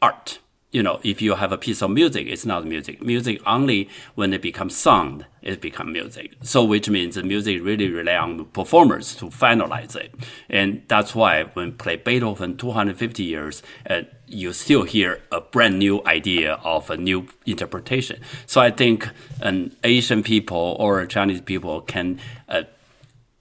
[0.02, 0.38] art.
[0.78, 3.02] You know, if you have a piece of music, it's not music.
[3.02, 6.36] Music only when it becomes sound, it becomes music.
[6.40, 10.14] So, which means the music really rely on performers to finalize it.
[10.48, 13.60] And that's why when play Beethoven 250 years,
[13.90, 18.20] uh, you still hear a brand new idea of a new interpretation.
[18.46, 19.08] So I think
[19.40, 22.62] an Asian people or Chinese people can uh,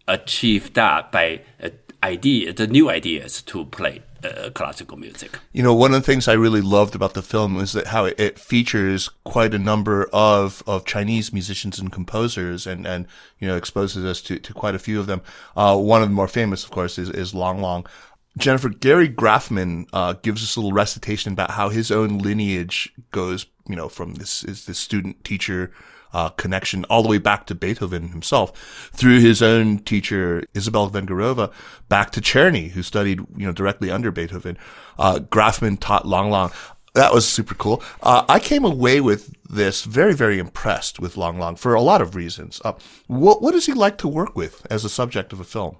[0.07, 1.69] achieve that by uh,
[2.01, 5.39] idea, the new ideas to play uh, classical music.
[5.51, 8.05] You know, one of the things I really loved about the film was that how
[8.05, 13.07] it, it features quite a number of, of Chinese musicians and composers and, and,
[13.39, 15.21] you know, exposes us to, to quite a few of them.
[15.55, 17.85] Uh, one of the more famous, of course, is, is Lang Lang.
[18.37, 23.47] Jennifer, Gary Graffman, uh, gives us a little recitation about how his own lineage goes,
[23.67, 25.71] you know, from this, is this student teacher,
[26.17, 31.53] uh, connection all the way back to Beethoven himself through his own teacher, Isabel Vengerova,
[31.89, 34.57] back to Czerny, who studied, you know, directly under Beethoven.
[34.97, 36.49] Uh, Graffman taught Lang Lang.
[36.95, 37.83] That was super cool.
[38.01, 42.01] Uh, I came away with this very, very impressed with Lang Lang for a lot
[42.01, 42.59] of reasons.
[42.65, 42.73] Uh,
[43.05, 45.77] what, what does he like to work with as a subject of a film?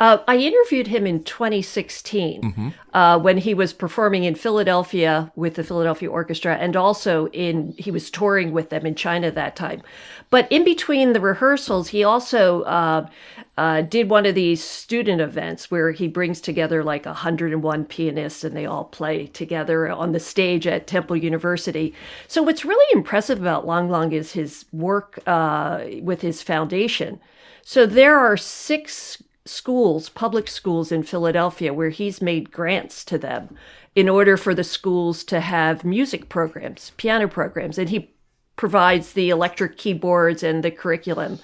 [0.00, 2.68] Uh, I interviewed him in 2016 mm-hmm.
[2.94, 7.90] uh, when he was performing in Philadelphia with the Philadelphia Orchestra, and also in he
[7.90, 9.82] was touring with them in China that time.
[10.30, 13.08] But in between the rehearsals, he also uh,
[13.56, 18.56] uh did one of these student events where he brings together like 101 pianists and
[18.56, 21.92] they all play together on the stage at Temple University.
[22.28, 27.18] So what's really impressive about Lang Lang is his work uh, with his foundation.
[27.62, 33.56] So there are six schools, public schools in Philadelphia, where he's made grants to them
[33.94, 38.14] in order for the schools to have music programs, piano programs, and he
[38.56, 41.38] provides the electric keyboards and the curriculum.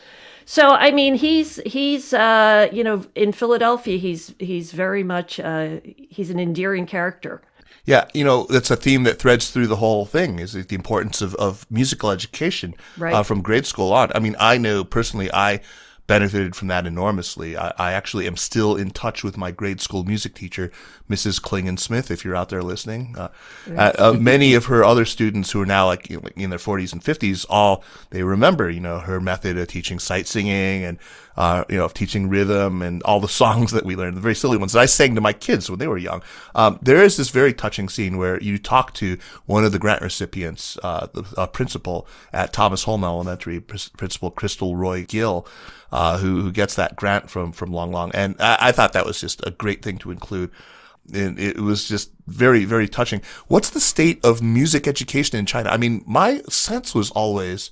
[0.45, 5.81] So I mean, he's he's uh, you know in Philadelphia, he's he's very much uh,
[5.85, 7.43] he's an endearing character.
[7.87, 11.21] Yeah, you know that's a theme that threads through the whole thing is the importance
[11.23, 13.15] of, of musical education right.
[13.15, 14.11] uh, from grade school on.
[14.15, 15.61] I mean, I know personally, I
[16.07, 17.57] benefited from that enormously.
[17.57, 20.71] I, I, actually am still in touch with my grade school music teacher,
[21.09, 21.41] Mrs.
[21.41, 23.15] Klingon Smith, if you're out there listening.
[23.17, 23.29] Uh,
[23.77, 26.59] uh, uh, many of her other students who are now like you know, in their
[26.59, 30.99] 40s and 50s, all they remember, you know, her method of teaching sight singing and
[31.37, 34.35] uh, you know, of teaching rhythm and all the songs that we learned, the very
[34.35, 36.23] silly ones that I sang to my kids when they were young.
[36.55, 40.03] Um, there is this very touching scene where you talk to one of the grant
[40.03, 45.47] recipients, uh, the uh, principal at Thomas Holme Elementary, Principal Crystal Roy Gill,
[45.93, 48.11] uh, who, who gets that grant from, from Long Lang.
[48.15, 50.51] And I, I thought that was just a great thing to include.
[51.13, 53.21] And it was just very, very touching.
[53.47, 55.71] What's the state of music education in China?
[55.71, 57.71] I mean, my sense was always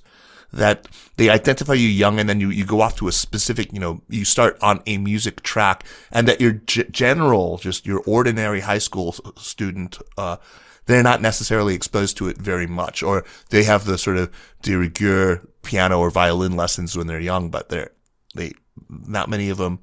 [0.53, 3.79] that they identify you young and then you, you go off to a specific, you
[3.79, 8.59] know, you start on a music track and that your g- general, just your ordinary
[8.59, 10.37] high school student, uh,
[10.85, 14.29] they're not necessarily exposed to it very much or they have the sort of
[14.61, 17.89] de rigueur piano or violin lessons when they're young, but they're,
[18.35, 18.53] they,
[18.89, 19.79] not many of them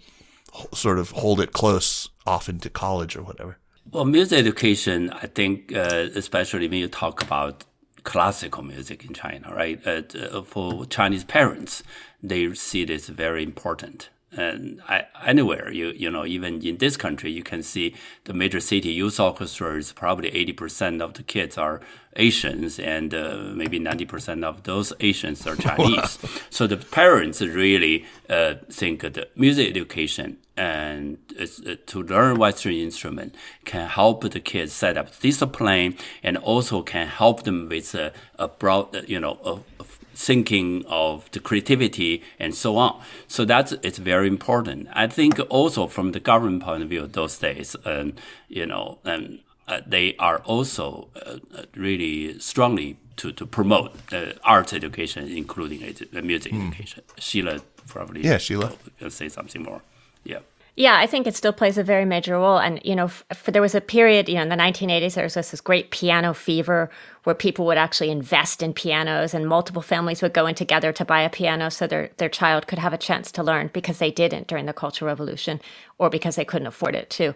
[0.73, 3.59] sort of hold it close off into college or whatever.
[3.91, 7.65] Well, music education, I think, uh, especially when you talk about
[8.05, 9.81] classical music in China, right?
[9.87, 11.83] Uh, uh, for Chinese parents,
[12.23, 14.11] they see this very important.
[14.33, 18.61] And I, anywhere you you know even in this country you can see the major
[18.61, 21.81] city youth orchestras probably eighty percent of the kids are
[22.15, 26.19] Asians and uh, maybe ninety percent of those Asians are Chinese.
[26.49, 33.35] so the parents really uh, think the music education and uh, to learn Western instrument
[33.65, 38.47] can help the kids set up discipline and also can help them with a, a
[38.47, 39.80] broad, you know, a
[40.21, 43.01] thinking of the creativity and so on.
[43.27, 44.89] So that's it's very important.
[44.93, 48.13] I think also from the government point of view, those days, um,
[48.49, 51.39] you know, um, uh, they are also uh,
[51.75, 55.81] really strongly to, to promote uh, arts education, including
[56.23, 56.69] music mm.
[56.69, 57.03] education.
[57.19, 58.73] Sheila probably yeah, Sheila,
[59.09, 59.83] say something more.
[60.25, 60.41] Yeah.
[60.81, 62.59] Yeah, I think it still plays a very major role.
[62.59, 65.35] And, you know, for, there was a period, you know, in the 1980s, there was
[65.35, 66.89] this great piano fever
[67.25, 71.05] where people would actually invest in pianos and multiple families would go in together to
[71.05, 74.11] buy a piano so their, their child could have a chance to learn because they
[74.11, 75.61] didn't during the Cultural Revolution
[75.99, 77.35] or because they couldn't afford it too.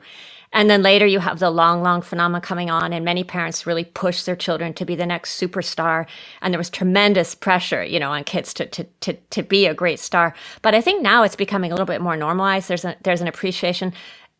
[0.55, 3.85] And then later you have the Lang Lang phenomenon coming on, and many parents really
[3.85, 6.07] push their children to be the next superstar.
[6.41, 9.75] And there was tremendous pressure, you know, on kids to, to, to, to be a
[9.75, 10.33] great star.
[10.63, 12.69] But I think now it's becoming a little bit more normalized.
[12.69, 13.93] There's a, there's an appreciation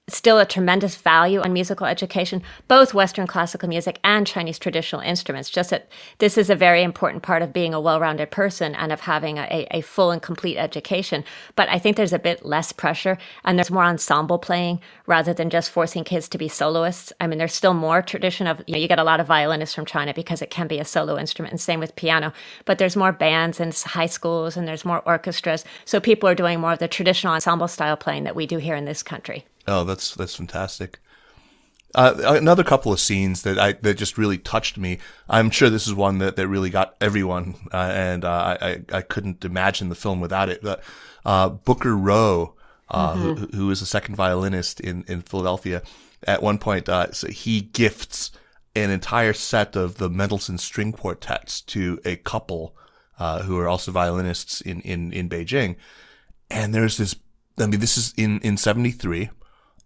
[0.09, 5.49] still a tremendous value on musical education, both Western classical music and Chinese traditional instruments.
[5.49, 5.89] Just that
[6.19, 9.39] this is a very important part of being a well rounded person and of having
[9.39, 11.25] a, a, full and complete education.
[11.57, 15.49] But I think there's a bit less pressure and there's more ensemble playing rather than
[15.49, 17.13] just forcing kids to be soloists.
[17.21, 19.75] I mean, there's still more tradition of, you know, you get a lot of violinists
[19.75, 22.33] from China because it can be a solo instrument and same with piano,
[22.67, 25.65] but there's more bands in high schools and there's more orchestras.
[25.87, 28.75] So people are doing more of the traditional ensemble style playing that we do here
[28.77, 29.47] in this country.
[29.67, 30.99] Oh, that's that's fantastic.
[31.95, 34.99] Uh, another couple of scenes that I that just really touched me.
[35.29, 39.01] I'm sure this is one that, that really got everyone, uh, and uh, I I
[39.03, 40.61] couldn't imagine the film without it.
[40.61, 40.83] But
[41.25, 42.55] uh, Booker Rowe,
[42.89, 43.35] uh, mm-hmm.
[43.35, 45.83] who, who is a second violinist in in Philadelphia,
[46.25, 48.33] at one point uh, so he gifts
[48.75, 52.75] an entire set of the Mendelssohn string quartets to a couple
[53.45, 55.77] who are also violinists in in in Beijing,
[56.51, 57.15] and there's this.
[57.57, 59.31] I mean, this is in in '73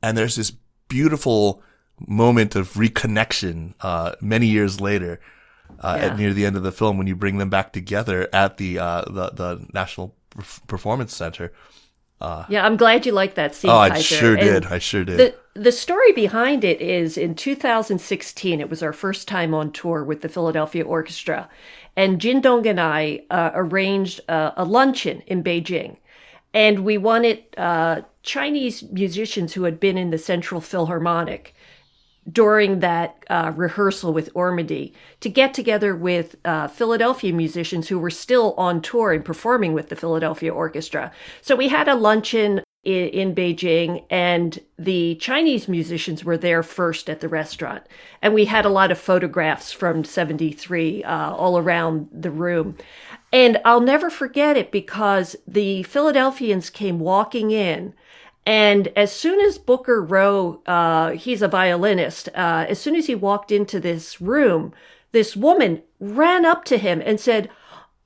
[0.03, 0.53] and there's this
[0.89, 1.63] beautiful
[2.07, 5.21] moment of reconnection uh, many years later
[5.81, 6.07] uh, yeah.
[6.07, 8.79] at near the end of the film when you bring them back together at the
[8.79, 10.15] uh, the, the National
[10.67, 11.53] Performance Center.
[12.21, 13.71] Uh, yeah, I'm glad you like that scene.
[13.71, 14.15] Oh, I Kaiser.
[14.17, 14.67] sure did.
[14.67, 15.19] I sure did.
[15.19, 20.03] The, the story behind it is in 2016, it was our first time on tour
[20.03, 21.49] with the Philadelphia Orchestra.
[21.95, 25.97] And Jin Dong and I uh, arranged a luncheon in Beijing.
[26.53, 31.55] And we wanted uh, Chinese musicians who had been in the Central Philharmonic
[32.31, 38.11] during that uh, rehearsal with Ormandy to get together with uh, Philadelphia musicians who were
[38.11, 41.11] still on tour and performing with the Philadelphia Orchestra.
[41.41, 47.09] So we had a luncheon in, in, Beijing, and the Chinese musicians were there first
[47.09, 47.83] at the restaurant.
[48.21, 52.77] And we had a lot of photographs from 73 uh, all around the room.
[53.33, 57.95] And I'll never forget it because the Philadelphians came walking in
[58.49, 63.15] and as soon as Booker Rowe, uh, he's a violinist, uh, as soon as he
[63.15, 64.73] walked into this room,
[65.13, 67.51] this woman ran up to him and said,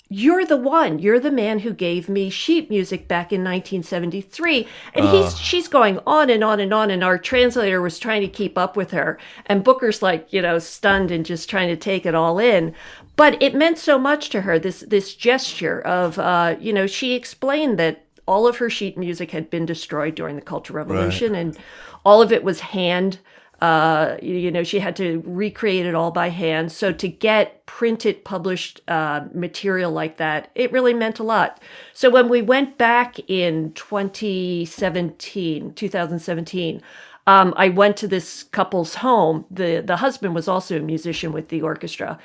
[0.09, 0.99] you're the one.
[0.99, 4.67] You're the man who gave me sheet music back in 1973.
[4.95, 5.13] And uh.
[5.13, 6.91] he's she's going on and on and on.
[6.91, 9.19] And our translator was trying to keep up with her.
[9.47, 12.75] And Booker's like, you know, stunned and just trying to take it all in.
[13.17, 17.15] But it meant so much to her, this this gesture of uh, you know, she
[17.15, 21.41] explained that all of her sheet music had been destroyed during the Cultural Revolution, right.
[21.41, 21.59] and
[22.05, 23.19] all of it was hand.
[23.61, 26.73] Uh, you know, she had to recreate it all by hand.
[26.73, 31.63] So to get printed, published uh, material like that, it really meant a lot.
[31.93, 36.83] So when we went back in 2017, 2017,
[37.27, 39.45] um, I went to this couple's home.
[39.51, 42.19] the The husband was also a musician with the orchestra,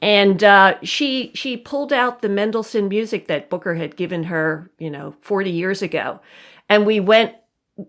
[0.00, 4.90] and uh, she she pulled out the Mendelssohn music that Booker had given her, you
[4.90, 6.20] know, 40 years ago,
[6.68, 7.34] and we went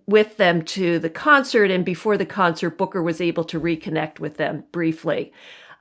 [0.06, 1.72] with them to the concert.
[1.72, 5.32] And before the concert, Booker was able to reconnect with them briefly.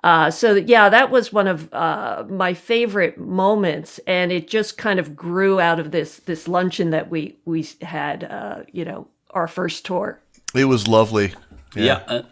[0.05, 5.01] Uh, so yeah, that was one of uh, my favorite moments, and it just kind
[5.01, 9.49] of grew out of this this luncheon that we we had, uh, you know, our
[9.49, 10.21] first tour.
[10.55, 11.35] It was lovely.
[11.75, 11.85] Yeah.
[11.85, 12.23] yeah uh,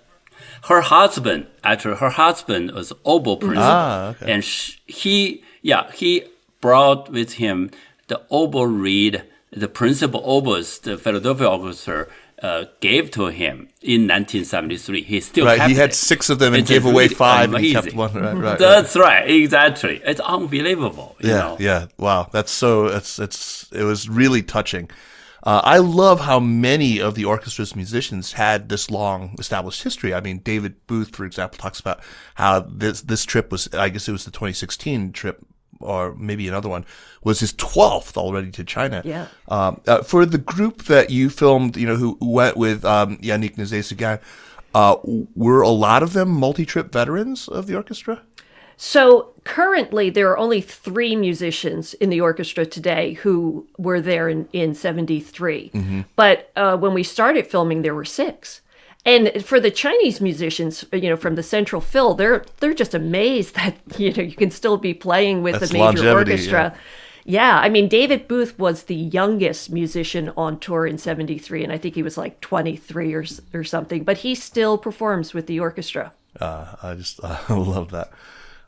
[0.65, 4.33] her husband, actually, her husband was oboe principal, ah, okay.
[4.33, 6.25] and she, he, yeah, he
[6.61, 7.71] brought with him
[8.09, 12.07] the oboe reed, the principal oboes the Philadelphia Orchestra
[12.43, 15.03] uh, gave to him in 1973.
[15.03, 15.63] He still right.
[15.63, 15.95] he had it.
[15.95, 17.77] six of them and it's gave away five, amazing.
[17.77, 18.13] and kept one.
[18.15, 19.21] Right, right, That's right.
[19.21, 19.31] right.
[19.31, 20.01] exactly.
[20.05, 21.17] It's unbelievable.
[21.21, 21.57] yeah, know?
[21.59, 21.87] yeah.
[21.99, 22.87] Wow, that's so.
[22.87, 24.91] It's it's it was really touching.
[25.47, 30.13] Uh, I love how many of the orchestra's musicians had this long established history.
[30.13, 32.01] I mean, David Booth, for example, talks about
[32.35, 33.73] how this this trip was.
[33.73, 35.47] I guess it was the 2016 trip,
[35.79, 36.85] or maybe another one
[37.23, 39.03] was his 12th already to China.
[39.05, 39.29] Yeah.
[39.47, 43.55] Um, uh, for the group that you filmed, you know, who went with um, Yannick
[43.55, 44.21] Nézet-Séguin,
[44.75, 48.23] uh, were a lot of them multi-trip veterans of the orchestra?
[48.77, 54.49] So currently, there are only three musicians in the orchestra today who were there in,
[54.53, 55.71] in 73.
[55.71, 56.01] Mm-hmm.
[56.15, 58.61] But uh, when we started filming, there were six.
[59.07, 63.55] And for the Chinese musicians, you know, from the Central Phil, they're they're just amazed
[63.57, 66.73] that you know you can still be playing with That's a major orchestra.
[66.75, 66.81] Yeah.
[67.29, 71.77] Yeah, I mean, David Booth was the youngest musician on tour in 73, and I
[71.77, 76.13] think he was like 23 or, or something, but he still performs with the orchestra.
[76.41, 78.13] Uh, I just I love that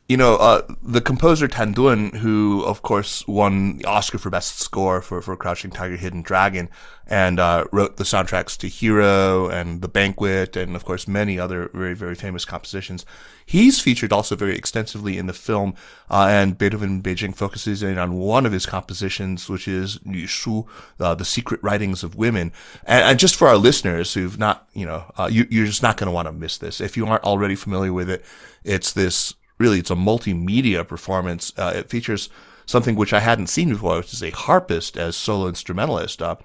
[0.09, 4.57] you know, uh, the composer Tan Dun, who of course won the Oscar for Best
[4.57, 6.67] Score for, for Crouching Tiger, Hidden Dragon,
[7.05, 11.69] and uh, wrote the soundtracks to Hero and The Banquet, and of course many other
[11.75, 13.05] very very famous compositions.
[13.45, 15.75] He's featured also very extensively in the film,
[16.09, 20.65] uh, and Beethoven Beijing focuses in on one of his compositions, which is Nu Shu,
[20.99, 22.51] uh, the Secret Writings of Women.
[22.83, 25.97] And, and, just for our listeners who've not, you know, uh, you, you're just not
[25.97, 28.25] going to want to miss this if you aren't already familiar with it.
[28.63, 31.53] It's this really it's a multimedia performance.
[31.57, 32.29] Uh, it features
[32.65, 36.21] something which I hadn't seen before, which is a harpist as solo instrumentalist.
[36.21, 36.37] Uh,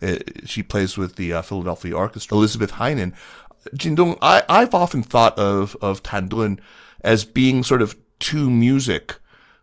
[0.00, 2.36] it, she plays with the uh, Philadelphia Orchestra.
[2.36, 3.14] Elizabeth Hainen.
[3.74, 6.60] Jindong, I, I've often thought of of Tan Dun
[7.02, 9.16] as being sort of to music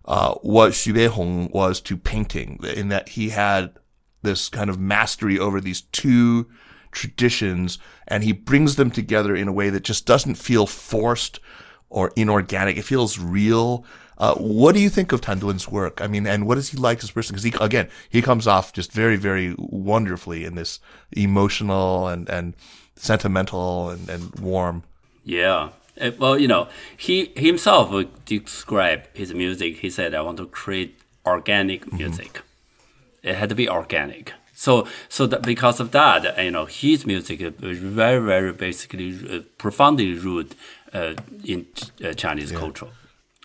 [0.05, 3.73] uh, what Xu Beihong was to painting, in that he had
[4.23, 6.47] this kind of mastery over these two
[6.91, 11.39] traditions, and he brings them together in a way that just doesn't feel forced
[11.91, 12.77] or inorganic.
[12.77, 13.85] It feels real.
[14.17, 16.01] Uh, what do you think of Tan Dun's work?
[16.01, 17.33] I mean, and what is he like as a person?
[17.33, 20.79] Because he, again, he comes off just very, very wonderfully in this
[21.11, 22.53] emotional and, and
[22.95, 24.83] sentimental and, and warm.
[25.23, 25.69] Yeah.
[25.99, 29.77] Uh, well, you know, he himself would describe his music.
[29.77, 31.97] He said, I want to create organic mm-hmm.
[31.97, 32.33] music.
[32.33, 33.29] Mm-hmm.
[33.29, 34.33] It had to be organic.
[34.53, 39.41] So, so that because of that, you know, his music is very, very basically uh,
[39.57, 40.55] profoundly rooted
[40.93, 41.65] in
[42.03, 42.59] uh, Chinese yeah.
[42.59, 42.87] culture.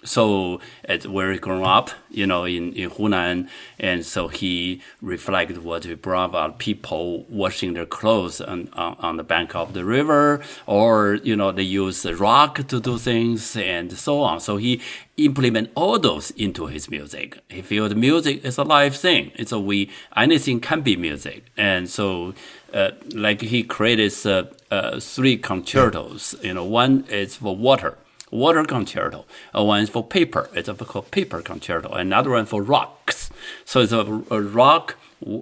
[0.05, 3.49] so it's where he grew up, you know, in, in Hunan.
[3.79, 9.17] And so he reflected what he brought about people washing their clothes on, on, on,
[9.17, 13.57] the bank of the river, or, you know, they use the rock to do things
[13.57, 14.41] and so on.
[14.41, 14.81] So he
[15.17, 17.39] implement all those into his music.
[17.49, 19.33] He feels music is a live thing.
[19.35, 21.45] It's a we, anything can be music.
[21.57, 22.35] And so,
[22.75, 24.45] uh, like he created uh,
[24.77, 27.97] uh, three concertos, you know, one is for water
[28.31, 29.25] water concerto.
[29.55, 30.49] Uh, one is for paper.
[30.55, 31.91] It's called paper concerto.
[31.91, 33.31] Another one for rocks.
[33.65, 34.97] So it's a, a rock.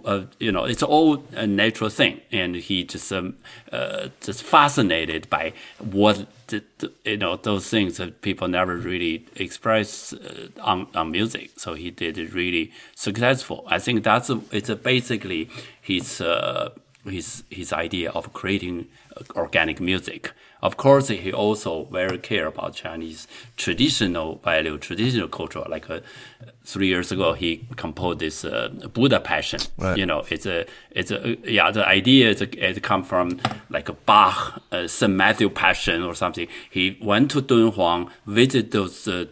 [0.05, 3.37] Uh, you know, it's all a natural thing, and he just um,
[3.72, 9.26] uh, just fascinated by what the, the, you know those things that people never really
[9.35, 11.51] express uh, on on music.
[11.57, 13.64] So he did it really successful.
[13.66, 15.51] I think that's a, it's a basically
[15.82, 16.70] his uh,
[17.05, 18.87] his his idea of creating
[19.37, 20.33] organic music.
[20.62, 25.62] Of course, he also very care about Chinese traditional value, traditional culture.
[25.69, 26.01] Like uh,
[26.65, 29.61] three years ago, he composed this uh, Buddha Passion.
[29.77, 29.99] Right.
[29.99, 31.71] You know, it's a, it's a, yeah.
[31.71, 36.49] The idea is it come from like a Bach, uh, Saint Matthew Passion or something.
[36.71, 39.27] He went to Dunhuang, visit those uh,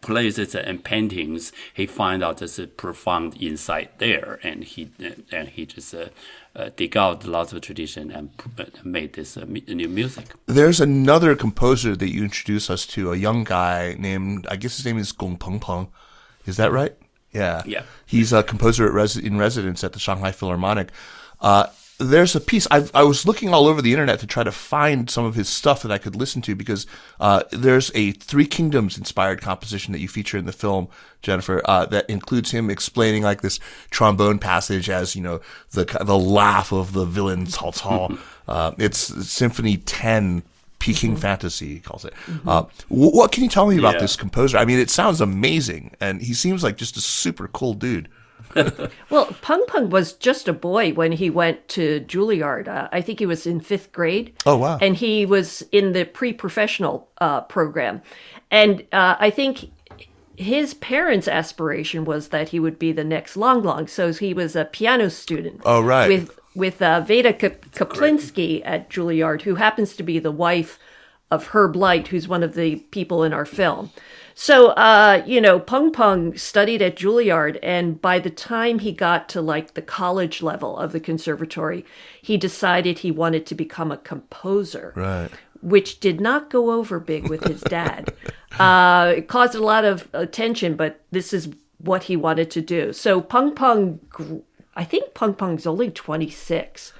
[0.00, 1.52] places and paintings.
[1.74, 4.90] He find out there's a profound insight there, and he
[5.30, 5.94] and he just
[6.56, 10.26] uh, dig out lots of tradition and uh, made this uh, new music.
[10.46, 14.86] There's another composer that you introduced us to, a young guy named, I guess his
[14.86, 15.88] name is Gong Peng Peng.
[16.46, 16.96] Is that right?
[17.32, 17.62] Yeah.
[17.66, 17.82] Yeah.
[18.06, 20.90] He's a composer at res- in residence at the Shanghai Philharmonic.
[21.40, 21.66] Uh,
[21.98, 25.10] there's a piece i I was looking all over the internet to try to find
[25.10, 26.86] some of his stuff that I could listen to because
[27.18, 30.88] uh, there's a Three Kingdoms inspired composition that you feature in the film,
[31.22, 33.58] Jennifer, uh, that includes him explaining like this
[33.90, 35.40] trombone passage as you know
[35.72, 38.18] the the laugh of the villain Cao Cao.
[38.48, 40.42] uh, it's Symphony Ten.
[40.80, 41.20] Peking mm-hmm.
[41.20, 42.14] fantasy, he calls it.
[42.26, 42.48] Mm-hmm.
[42.48, 44.00] Uh, what can you tell me about yeah.
[44.00, 44.58] this composer?
[44.58, 48.08] I mean, it sounds amazing, and he seems like just a super cool dude.
[49.10, 52.68] well, Peng Peng was just a boy when he went to Juilliard.
[52.68, 54.34] Uh, I think he was in fifth grade.
[54.46, 54.78] Oh, wow.
[54.80, 58.02] And he was in the pre professional uh, program.
[58.50, 59.70] And uh, I think
[60.36, 63.86] his parents' aspiration was that he would be the next Lang Lang.
[63.86, 65.60] So he was a piano student.
[65.64, 66.08] Oh, right.
[66.08, 70.78] With, with uh, Veda Kaplinsky at Juilliard, who happens to be the wife
[71.30, 73.90] of Herb Light, who's one of the people in our film.
[74.40, 79.28] So, uh, you know, Peng Peng studied at Juilliard, and by the time he got
[79.30, 81.84] to like the college level of the conservatory,
[82.22, 84.92] he decided he wanted to become a composer.
[84.94, 85.28] Right.
[85.60, 88.14] Which did not go over big with his dad.
[88.60, 92.92] uh, it caused a lot of attention, but this is what he wanted to do.
[92.92, 93.98] So Peng Peng,
[94.76, 96.92] I think Peng Peng's only 26.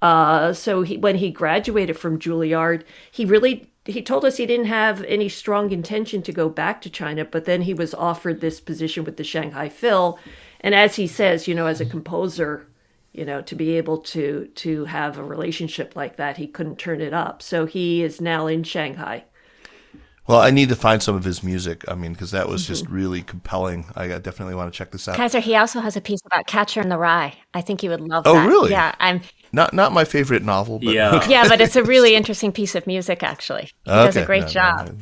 [0.00, 4.66] Uh, so he, when he graduated from Juilliard, he really he told us he didn't
[4.66, 8.60] have any strong intention to go back to China, but then he was offered this
[8.60, 10.18] position with the Shanghai Phil,
[10.60, 12.66] and as he says, you know, as a composer,
[13.12, 17.00] you know, to be able to to have a relationship like that, he couldn't turn
[17.00, 17.42] it up.
[17.42, 19.24] So he is now in Shanghai.
[20.26, 21.84] Well, I need to find some of his music.
[21.86, 22.72] I mean, because that was mm-hmm.
[22.72, 23.86] just really compelling.
[23.94, 25.16] I definitely want to check this out.
[25.16, 27.34] Kaiser, he also has a piece about Catcher in the Rye.
[27.54, 28.48] I think you would love oh, that.
[28.48, 28.72] really?
[28.72, 29.20] Yeah, I'm
[29.56, 32.86] not not my favorite novel, but yeah, yeah, but it's a really interesting piece of
[32.86, 33.22] music.
[33.22, 34.06] Actually, he okay.
[34.06, 34.86] does a great no, job.
[34.86, 34.98] No, no.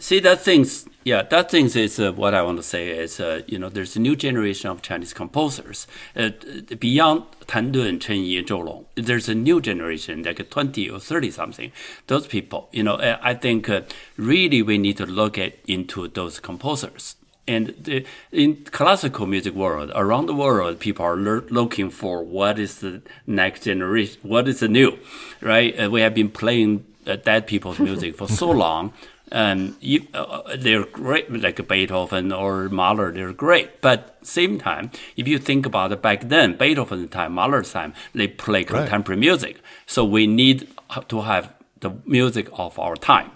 [0.00, 3.42] See that things, yeah, that things is uh, what I want to say is, uh,
[3.48, 6.30] you know, there's a new generation of Chinese composers uh,
[6.78, 8.86] beyond Tan Dun, Chen Yi, Zhou Long.
[8.94, 11.72] There's a new generation, like 20 or 30 something.
[12.06, 13.80] Those people, you know, uh, I think uh,
[14.16, 17.16] really we need to look at into those composers
[17.48, 22.80] and the, in classical music world around the world people are looking for what is
[22.80, 24.98] the next generation what is the new
[25.40, 25.78] right?
[25.78, 28.92] Uh, we have been playing uh, dead people's music for so long
[29.30, 33.80] and you, uh, they're great like beethoven or mahler they're great.
[33.80, 38.28] But same time if you think about it back then beethoven's time mahler's time they
[38.28, 39.26] play contemporary right.
[39.28, 39.60] music.
[39.86, 40.68] So we need
[41.08, 43.30] to have the music of our time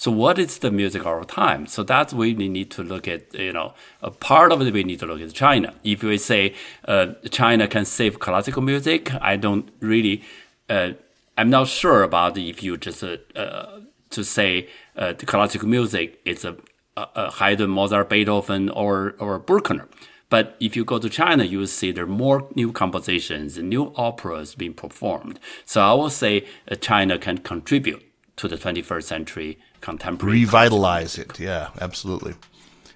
[0.00, 1.66] so what is the music of our time?
[1.66, 4.98] So that's we need to look at, you know, a part of it we need
[5.00, 5.74] to look at China.
[5.84, 6.54] If we say
[6.88, 10.24] uh, China can save classical music, I don't really,
[10.70, 10.92] uh,
[11.36, 16.18] I'm not sure about if you just uh, uh to say uh, the classical music
[16.24, 16.56] is a,
[16.96, 19.86] a Haydn, Mozart, Beethoven, or or Bruckner.
[20.30, 23.92] But if you go to China, you will see there are more new compositions, new
[23.96, 25.38] operas being performed.
[25.66, 28.02] So I will say uh, China can contribute
[28.36, 30.40] to the 21st century contemporary.
[30.40, 31.38] Revitalize it.
[31.38, 32.34] Yeah, absolutely.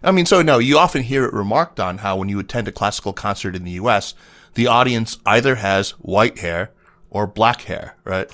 [0.03, 2.73] I mean, so no, you often hear it remarked on how when you attend a
[2.73, 4.15] classical concert in the U.S.,
[4.55, 6.71] the audience either has white hair
[7.11, 8.31] or black hair, right?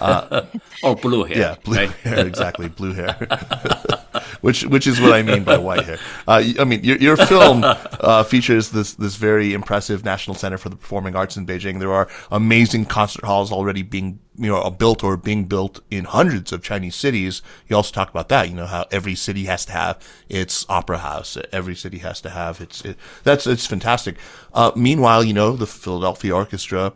[0.00, 0.46] Uh,
[0.82, 1.38] or blue hair.
[1.38, 1.90] Yeah, blue right?
[1.90, 3.16] hair, exactly, blue hair.
[4.40, 5.98] which which is what I mean by white hair.
[6.26, 10.68] Uh, I mean, your, your film uh, features this this very impressive National Center for
[10.68, 11.80] the Performing Arts in Beijing.
[11.80, 16.52] There are amazing concert halls already being you know built or being built in hundreds
[16.52, 17.42] of Chinese cities.
[17.68, 18.48] You also talk about that.
[18.48, 21.36] You know how every city has to have its opera house.
[21.52, 22.84] Every city has to have its.
[22.84, 24.16] It, that's it's fantastic.
[24.52, 26.92] Uh, meanwhile, you know the Philadelphia Orchestra.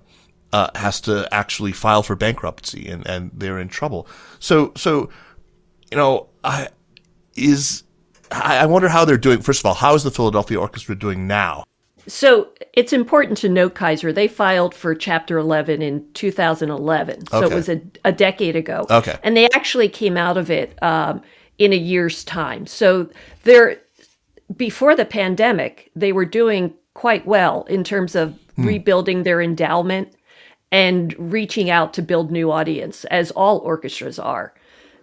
[0.52, 4.08] Uh, has to actually file for bankruptcy and, and they're in trouble.
[4.40, 5.08] So, so,
[5.92, 6.68] you know, I,
[7.36, 7.84] is
[8.32, 9.42] I wonder how they're doing.
[9.42, 11.64] First of all, how is the Philadelphia Orchestra doing now?
[12.06, 17.26] So it's important to note, Kaiser, they filed for Chapter 11 in 2011.
[17.26, 17.46] So Okay.
[17.46, 18.86] it was a, a decade ago.
[18.90, 19.16] Okay.
[19.22, 21.22] And they actually came out of it um,
[21.58, 22.66] in a year's time.
[22.66, 23.08] So
[23.44, 23.78] they're,
[24.56, 30.12] before the pandemic, they were doing quite well in terms of rebuilding their endowment
[30.72, 34.54] and reaching out to build new audience, as all orchestras are.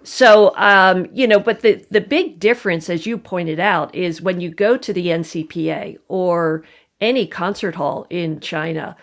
[0.03, 4.39] So, um, you know, but the, the big difference, as you pointed out, is when
[4.39, 6.63] you go to the NCPA or
[7.01, 8.95] any concert hall in China,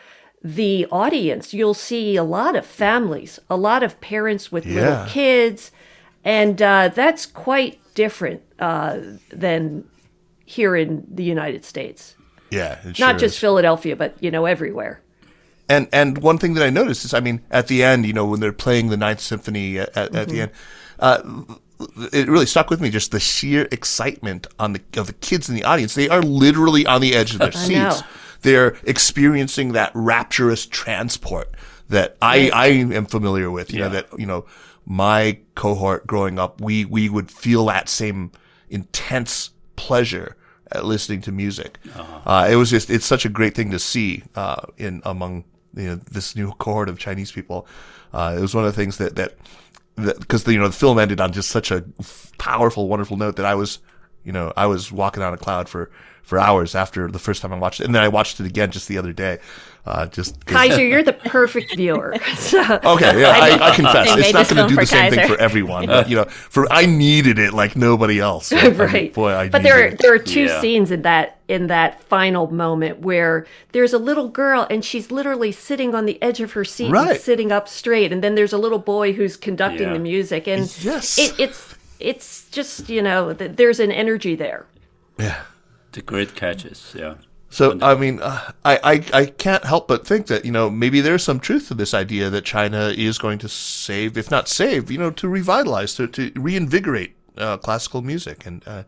[0.43, 4.75] the audience, you'll see a lot of families, a lot of parents with Yeah.
[4.75, 5.71] little kids.
[6.25, 8.99] And uh, that's quite different uh,
[9.31, 9.85] than
[10.47, 12.17] here in the United States.
[12.51, 13.39] Yeah, Not sure just is.
[13.39, 15.01] Philadelphia, but, you know, everywhere.
[15.69, 18.27] And and one thing that I noticed is, I mean, at the end, you know,
[18.27, 20.31] when they're playing the Ninth Symphony at, at, Mm-hmm.
[20.31, 20.51] the end,
[21.01, 21.23] uh,
[22.13, 22.91] it really stuck with me.
[22.91, 25.95] Just the sheer excitement on the of the kids in the audience.
[25.95, 27.91] They are literally on the edge of their I know.
[27.91, 28.03] seats.
[28.43, 31.55] They're experiencing that rapturous transport
[31.89, 33.73] that I I am familiar with.
[33.73, 34.45] You know that you know
[34.85, 38.33] my cohort growing up, we we would feel that same
[38.69, 40.37] intense pleasure
[40.73, 41.79] at listening to music.
[42.27, 45.45] uh it was just it's such a great thing to see uh, in among
[45.77, 47.67] you know this new cohort of Chinese people.
[48.13, 49.35] Uh, it was one of the things that that
[49.97, 51.85] because you know the film ended on just such a
[52.39, 53.79] powerful, wonderful note that I was
[54.25, 55.91] you know I was walking on a cloud for
[56.23, 58.71] for hours after the first time I watched it, and then I watched it again
[58.71, 59.39] just the other day.
[59.87, 62.15] Uh, just 'cause- Kaiser, you're the perfect viewer.
[62.37, 65.37] So, Okay, yeah, I, I confess it's not going to do the same thing for
[65.39, 68.51] everyone, but you know, for I needed it like nobody else.
[68.53, 69.13] I mean, right.
[69.13, 69.99] boy, I but there are, it.
[69.99, 70.61] there are two Yeah.
[70.61, 75.53] scenes in that in that final moment where there's a little girl and she's literally
[75.53, 77.11] sitting on the edge of her seat Right.
[77.11, 79.93] and sitting up straight, and then there's a little boy who's conducting Yeah.
[79.93, 81.19] the music, and Yes.
[81.19, 84.65] it, it's it's just you know th- there's an energy there.
[85.19, 85.43] yeah.
[85.93, 87.15] The great catches, yeah.
[87.55, 91.01] So I mean, uh, I, I I can't help but think that you know maybe
[91.01, 94.91] there's some truth to this idea that China is going to save, if not save,
[94.91, 98.83] you know, to revitalize, to to reinvigorate uh, classical music, and uh,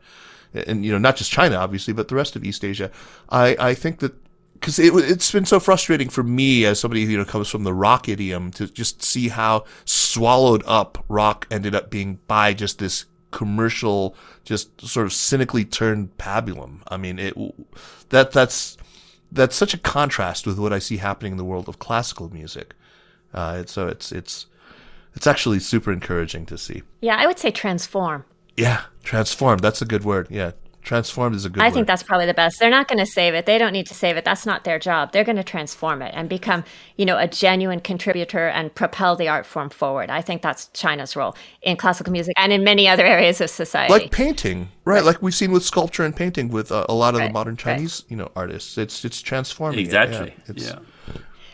[0.53, 2.91] and you know not just China obviously, but the rest of East Asia.
[3.29, 4.15] I I think that
[4.55, 7.63] because it, it's been so frustrating for me as somebody who you know comes from
[7.63, 12.81] the rock idiom to just see how swallowed up rock ended up being by just
[12.81, 14.15] this commercial,
[14.45, 16.81] just sort of cynically turned pabulum.
[16.89, 17.35] I mean, it
[18.11, 18.77] that that's
[19.33, 22.75] that's such a contrast with what I see happening in the world of classical music.
[23.35, 24.47] Uh, it's, so it's it's
[25.15, 26.83] it's actually super encouraging to see.
[27.01, 28.25] Yeah, I would say transform.
[28.57, 29.59] Yeah, transform.
[29.59, 30.29] That's a good word.
[30.31, 30.53] Yeah,
[30.87, 31.75] transformed is a good I word.
[31.75, 32.59] think that's probably the best.
[32.61, 33.45] They're not going to save it.
[33.45, 34.25] They don't need to save it.
[34.25, 35.13] That's not their job.
[35.13, 36.65] They're going to transform it and become,
[36.97, 40.09] you know, a genuine contributor and propel the art form forward.
[40.11, 43.93] I think that's China's role in classical music and in many other areas of society.
[43.93, 45.05] like painting, right?
[45.05, 47.55] Like we've seen with sculpture and painting with uh, a lot of the Right, modern
[47.55, 47.59] right.
[47.59, 48.79] Chinese, you know, artists.
[48.79, 49.81] It's it's transforming.
[49.81, 50.29] it, Exactly.
[50.37, 50.45] Yeah.
[50.55, 50.79] It's, yeah.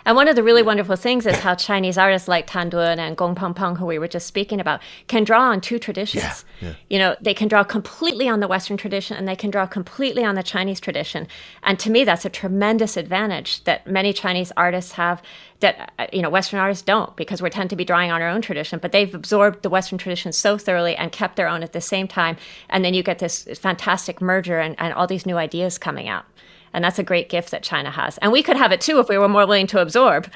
[0.05, 3.17] And one of the really wonderful things is how Chinese artists like Tan Dun and
[3.17, 6.45] Gong Peng Peng, who we were just speaking about, can draw on two traditions.
[6.61, 6.75] Yeah, yeah.
[6.91, 10.25] You know, they can draw completely on the Western tradition and they can draw completely
[10.25, 11.29] on the Chinese tradition.
[11.63, 15.23] And to me, that's a tremendous advantage that many Chinese artists have
[15.61, 18.29] that, uh, you know, Western artists don't because we tend to be drawing on our
[18.29, 21.73] own tradition, but they've absorbed the Western tradition so thoroughly and kept their own at
[21.73, 22.37] the same time.
[22.69, 26.25] And then you get this fantastic merger and, and all these new ideas coming out.
[26.73, 28.19] And that's a great gift that China has.
[28.19, 30.31] And we could have it too if we were more willing to absorb.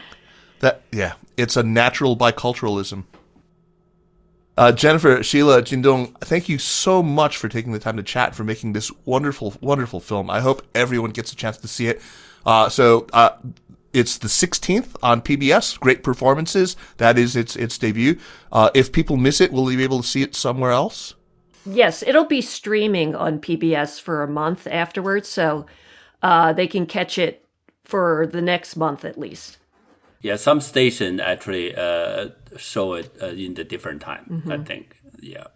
[0.60, 3.04] That yeah, it's a natural biculturalism.
[4.58, 8.42] Uh, Jennifer, Sheila, Jindong, thank you so much for taking the time to chat, for
[8.42, 10.30] making this wonderful, wonderful film.
[10.30, 12.00] I hope everyone gets a chance to see it.
[12.46, 13.30] Uh, so uh,
[13.92, 15.78] it's the 16th on PBS.
[15.78, 16.74] Great performances.
[16.96, 18.18] That is its its debut.
[18.50, 21.14] Uh, if people miss it, will they be able to see it somewhere else?
[21.66, 25.66] Yes, it'll be streaming on PBS for a month afterwards, so
[26.26, 27.44] uh, they can catch it
[27.84, 29.58] for the next month at least.
[30.22, 34.24] Yeah, some station actually uh, show it uh, in the different time.
[34.28, 34.52] Mm-hmm.
[34.52, 34.96] I think.
[35.20, 35.46] Yeah,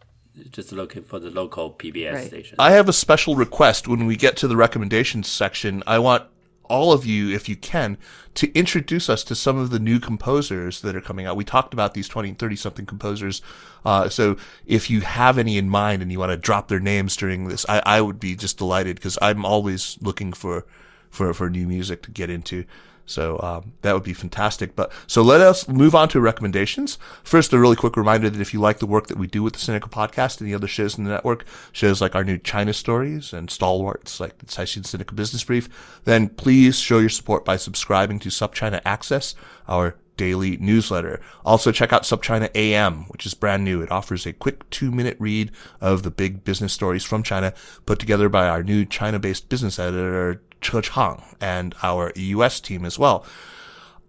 [0.53, 2.27] just looking for the local PBS Right.
[2.27, 2.55] station.
[2.59, 5.83] I have a special request when we get to the recommendations section.
[5.87, 6.23] I want
[6.71, 7.99] all of you, if you can,
[8.35, 11.37] to introduce us to some of the new composers that are coming out.
[11.37, 13.43] We talked about these 20 and 30 something composers.
[13.85, 17.17] Uh, so if you have any in mind and you want to drop their names
[17.17, 20.65] during this, I, I would be just delighted because I'm always looking for,
[21.11, 22.65] for, for new music to get into.
[23.11, 24.77] So um, that would be fantastic.
[24.77, 26.99] But so let us move on to recommendations.
[27.25, 29.55] First, a really quick reminder that if you like the work that we do with
[29.55, 32.73] the Sinica Podcast and the other shows in the network, shows like our new China
[32.73, 35.69] stories and stalwarts like the Caixin Sinica Business Brief,
[36.05, 39.35] then please show your support by subscribing to SupChina Access,
[39.69, 41.19] our daily newsletter.
[41.47, 43.81] Also check out SupChina AM, which is brand new.
[43.81, 45.51] It offers a quick two minute read
[45.81, 47.55] of the big business stories from China
[47.87, 52.85] put together by our new China based business editor, Che Chang and our US team
[52.85, 53.25] as well.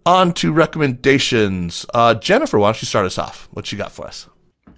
[0.04, 1.86] On to recommendations.
[1.94, 3.48] Uh, Jennifer, why don't you start us off?
[3.52, 4.28] What you got for us?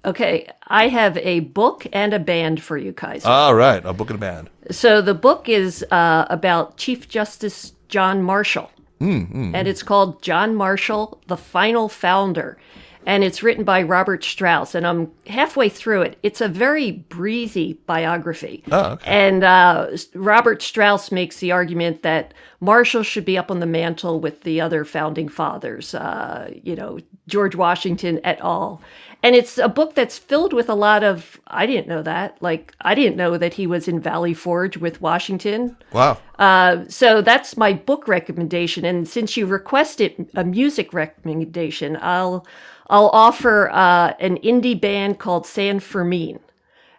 [0.05, 3.27] Okay, I have a book and a band for you, Kaiser.
[3.27, 4.51] All right, a book and a band.
[4.71, 8.71] So the book is uh, about Chief Justice John Marshall,
[9.01, 12.59] mm, mm, and it's called John Marshall, the Final Founder
[13.07, 14.75] and it's written by Robert Strauss.
[14.75, 16.19] And I'm halfway through it.
[16.23, 18.63] It's a very breezy biography.
[18.71, 19.11] Oh, okay.
[19.11, 24.21] And uh, Robert Strauss makes the argument that Marshall should be up on the mantle
[24.21, 28.81] with the other founding fathers, uh, you know, George Washington et al.
[29.25, 32.37] And it's a book that's filled with a lot of, I didn't know that.
[32.43, 35.77] Like, I didn't know that he was in Valley Forge with Washington.
[35.93, 36.19] Wow.
[36.39, 38.85] Uh, so that's my book recommendation.
[38.85, 42.47] And since you requested a music recommendation, I'll
[42.91, 46.39] I'll offer uh, an indie band called San Fermin.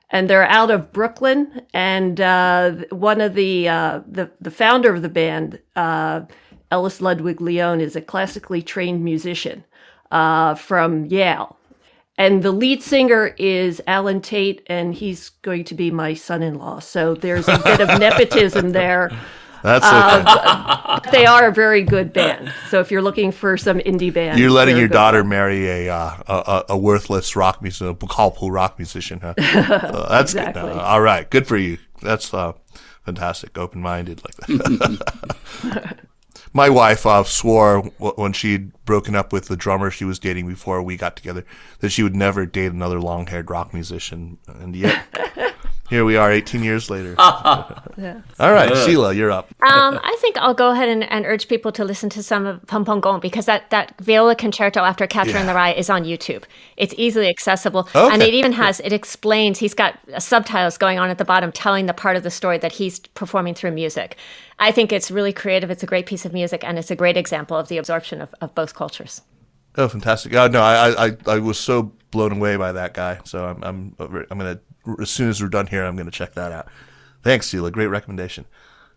[0.10, 5.02] And they're out of Brooklyn, and uh, one of the, uh, the the founder of
[5.02, 6.22] the band, uh,
[6.72, 9.64] Ellis Ludwig Leone, is a classically trained musician
[10.12, 11.58] uh, from Yale,
[12.18, 16.80] and the lead singer is Allen Tate, and he's going to be my son-in-law.
[16.80, 19.12] So there's a bit of nepotism there.
[19.66, 22.54] That's uh, they are a very good band.
[22.70, 26.18] So if you're looking for some indie band, you're letting your daughter marry a, uh,
[26.28, 29.34] a, a worthless rock musician, a Bukalpu rock musician, huh?
[29.38, 30.62] uh, that's exactly.
[30.62, 30.72] good.
[30.72, 31.80] all right, good for you.
[32.02, 32.54] That's uh,
[33.06, 33.58] fantastic.
[33.58, 35.98] Open minded like that.
[36.56, 40.82] My wife uh, swore when she'd broken up with the drummer she was dating before
[40.82, 41.46] we got together
[41.82, 45.04] that she would never date another long haired rock musician, and yet.
[45.88, 47.16] Here we are 18 years later.
[47.20, 48.22] yeah.
[48.40, 49.54] All right, Sheila, you're up.
[49.62, 52.66] um, I think I'll go ahead and, and, urge people to listen to some of
[52.66, 55.42] Peng Peng Gong because that, that viola concerto after Catcher yeah.
[55.42, 56.44] in the Rye is on YouTube.
[56.76, 57.88] It's easily accessible.
[57.94, 58.14] Okay.
[58.14, 61.86] And it even has, it explains, he's got subtitles going on at the bottom telling
[61.86, 64.18] the part of the story that he's performing through music.
[64.58, 65.70] I think it's really creative.
[65.70, 68.34] It's a great piece of music and it's a great example of the absorption of,
[68.42, 69.22] of both cultures.
[69.78, 70.34] Oh, fantastic!
[70.34, 73.20] Uh, no, I, I I was so blown away by that guy.
[73.26, 74.60] So I'm I'm I'm gonna
[75.00, 76.68] as soon as we're done here, I'm going to check that out.
[77.24, 77.72] Thanks, Sheila.
[77.72, 78.46] Great recommendation.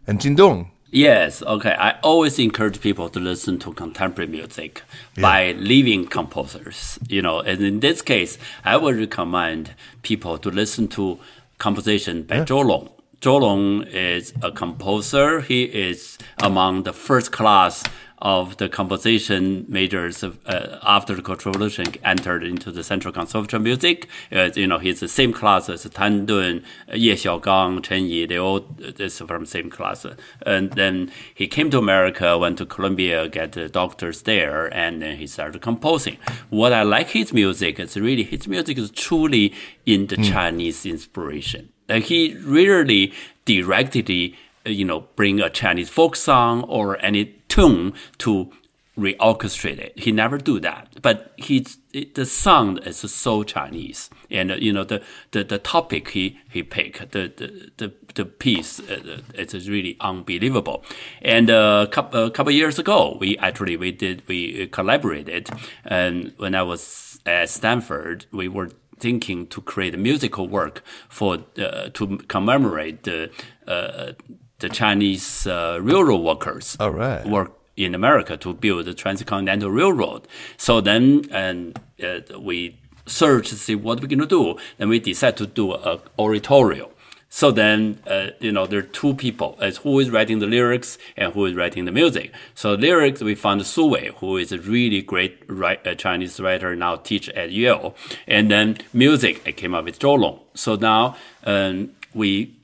[0.07, 0.71] And Jindong.
[0.91, 1.75] Yes, okay.
[1.79, 4.83] I always encourage people to listen to contemporary music
[5.17, 5.23] yeah.
[5.23, 6.99] by living composers.
[7.09, 11.19] You know, and in this case, I would recommend people to listen to
[11.59, 12.45] composition by yeah.
[12.45, 12.89] Zhou Long.
[13.21, 15.41] Zhou Long is a composer.
[15.41, 17.85] He is among the first class
[18.21, 23.59] of the composition majors of, uh, after the Cultural Revolution entered into the Central Conservatory
[23.59, 24.09] of Music.
[24.33, 28.27] Uh, you know, he's the same class as Tan Dun, Ye Xiaogang, Chen Yi.
[28.27, 30.05] They all is from the same class.
[30.45, 35.17] And then he came to America, went to Columbia, get the doctors there, and then
[35.17, 36.17] he started composing.
[36.51, 39.55] What I like his music is really his music is truly
[39.87, 40.31] in the mm.
[40.31, 41.71] Chinese inspiration.
[41.89, 43.13] Like he rarely
[43.45, 44.37] directly
[44.71, 48.53] you know, bring a Chinese folk song or any tune to
[48.99, 49.99] reorchestrate it.
[49.99, 51.01] He never do that.
[51.01, 56.11] But he's the sound is so Chinese, and uh, you know the, the, the topic
[56.11, 60.85] he he picked, the the the, the piece, uh, it's really unbelievable.
[61.23, 65.49] And uh, a couple, a couple years ago, we actually we did we collaborated,
[65.85, 71.39] and when I was at Stanford, we were thinking to create a musical work for
[71.59, 73.31] uh, to commemorate the
[73.67, 74.13] uh,
[74.61, 77.25] the Chinese uh, railroad workers All right.
[77.25, 80.27] work in America to build the transcontinental railroad.
[80.57, 84.57] So then, and uh, we search to see what we're going to do.
[84.79, 86.91] Then we decide to do a oratorio.
[87.31, 90.99] So then, uh, you know, there are two people: as who is writing the lyrics
[91.17, 92.33] and who is writing the music.
[92.55, 96.75] So lyrics, we found Su Wei, who is a really great write, uh, Chinese writer,
[96.75, 97.95] now teach at Yale.
[98.27, 100.41] And then music, I came up with Zhou Long.
[100.55, 102.58] So now um, we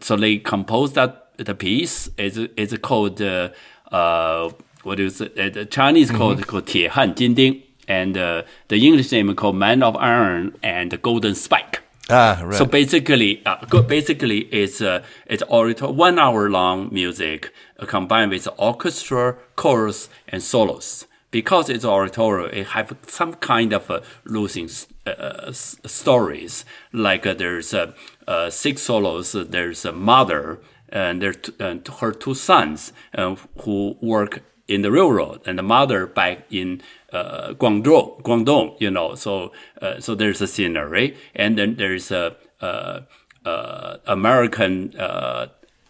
[0.00, 3.50] so they composed that the piece is is called uh,
[3.90, 4.50] uh,
[4.82, 5.38] what is it?
[5.38, 6.50] Uh, the Chinese called mm -hmm.
[6.50, 11.80] called 铁汉金钉 and uh, the English name called Man of Iron and Golden Spike.
[12.10, 12.54] Ah, right.
[12.58, 18.30] So basically, uh, go- basically, it's uh, it's oratorio, one hour long music uh, combined
[18.30, 21.06] with orchestra, chorus, and solos.
[21.30, 26.64] Because it's oratorio, it have some kind of uh, losing s- uh, s- stories.
[26.92, 27.74] Like uh, there's
[28.29, 29.31] uh, six solos.
[29.33, 31.23] There's a mother and
[31.59, 36.81] and her two sons uh, who work in the railroad and the mother back in
[37.11, 39.15] uh, Guangzhou, Guangdong, you know.
[39.15, 39.51] So,
[39.81, 43.01] uh, so there's a scenery, and then there's a, uh,
[43.45, 44.93] uh, American,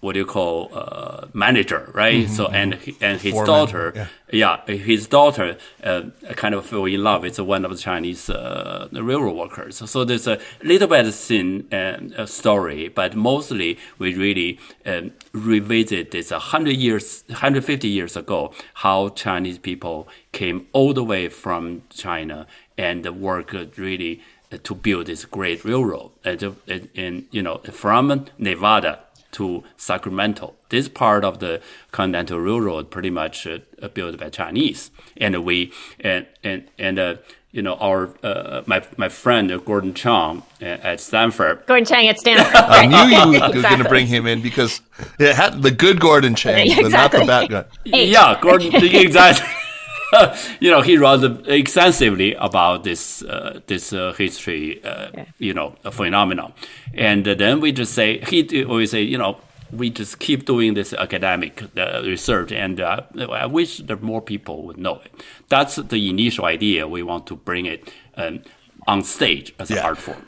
[0.01, 2.29] what do you call, uh, manager, right?
[2.29, 4.65] So, and, and his Foreman, daughter, yeah.
[4.65, 6.03] his daughter, uh,
[6.35, 9.77] kind of fell in love with one of the Chinese, uh, railroad workers.
[9.89, 15.11] So there's a little bit of scene and a story, but mostly we really, um,
[15.33, 21.81] revisit this 100 years, 150 years ago, how Chinese people came all the way from
[21.89, 22.47] China
[22.77, 24.21] and worked really
[24.63, 26.11] to build this great railroad.
[26.23, 28.99] And, and, and, you know, from Nevada
[29.31, 30.53] to Sacramento.
[30.69, 31.61] This part of the
[31.91, 33.59] Continental Railroad pretty much uh,
[33.93, 37.15] built by Chinese, and we and and and uh,
[37.51, 41.63] you know our uh, my my friend uh, Gordon Chang uh, at Stanford.
[41.65, 42.55] Gordon Chang at Stanford.
[42.55, 44.81] I knew you were going to bring him in because
[45.19, 47.65] it had the good Gordon Chang, Yeah, but not the bad guy.
[47.85, 49.47] Yeah, Gordon exactly.
[50.59, 56.53] you know, he wrote extensively about this uh, this uh, history, uh, you know, phenomenon,
[56.93, 59.37] and then we just say he d- always say, you know,
[59.71, 64.63] we just keep doing this academic uh, research, and uh, I wish that more people
[64.63, 65.11] would know it.
[65.47, 66.87] That's the initial idea.
[66.87, 68.41] We want to bring it um,
[68.87, 70.25] on stage as an art form.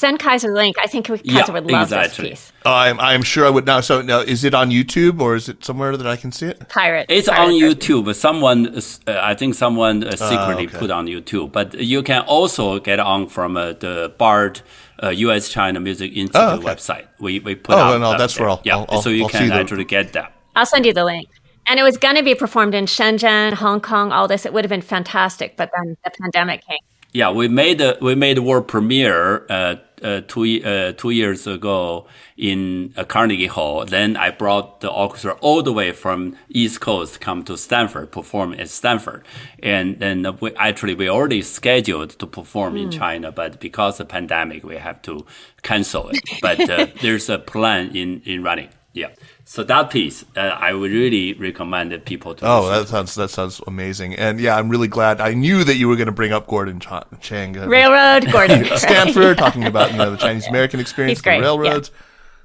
[0.00, 0.76] Send Kaiser link.
[0.84, 2.30] I think Kaiser Yeah, would love exactly.
[2.30, 2.52] this piece.
[2.64, 3.80] I'm I'm sure I would now.
[3.80, 6.68] So now, is it on YouTube or is it somewhere that I can see it?
[6.68, 7.06] Pirate.
[7.08, 7.68] It's pirate on version.
[7.70, 8.14] YouTube.
[8.14, 10.78] Someone, uh, I think someone uh, secretly okay.
[10.78, 14.62] put on YouTube, but you can also get on from uh, the Bard
[15.02, 15.48] uh, U.S.
[15.50, 16.66] China Music Institute Oh, okay.
[16.70, 17.06] website.
[17.18, 18.00] We we put Oh, out.
[18.00, 18.76] no, uh, that's where I'll- yeah.
[18.76, 20.32] I'll- I'll- so you I'll see can the- actually get that.
[20.56, 21.28] I'll send you the link.
[21.66, 24.44] And it was going to be performed in Shenzhen, Hong Kong, all this.
[24.46, 26.78] It would have been fantastic, but then the pandemic came.
[27.12, 31.46] Yeah, we made the we made the world premiere uh, uh, two uh, two years
[31.46, 33.84] ago in uh, Carnegie Hall.
[33.84, 38.54] Then I brought the orchestra all the way from East Coast come to Stanford, perform
[38.54, 39.24] at Stanford,
[39.62, 44.12] and then we actually we already scheduled to perform in China, but because of the
[44.12, 45.26] pandemic, we have to
[45.62, 46.20] cancel it.
[46.40, 48.68] But uh, there's a plan in in running.
[48.92, 49.08] Yeah.
[49.44, 52.46] So that piece, uh, I would really recommend that people to.
[52.46, 54.14] Oh, listen that sounds that sounds amazing.
[54.14, 55.20] And yeah, I'm really glad.
[55.20, 57.56] I knew that you were going to bring up Gordon Cha- Chang.
[57.56, 58.64] uh, Railroad, Gordon.
[58.76, 61.92] Stanford, talking about you know the Chinese American experience, the railroads,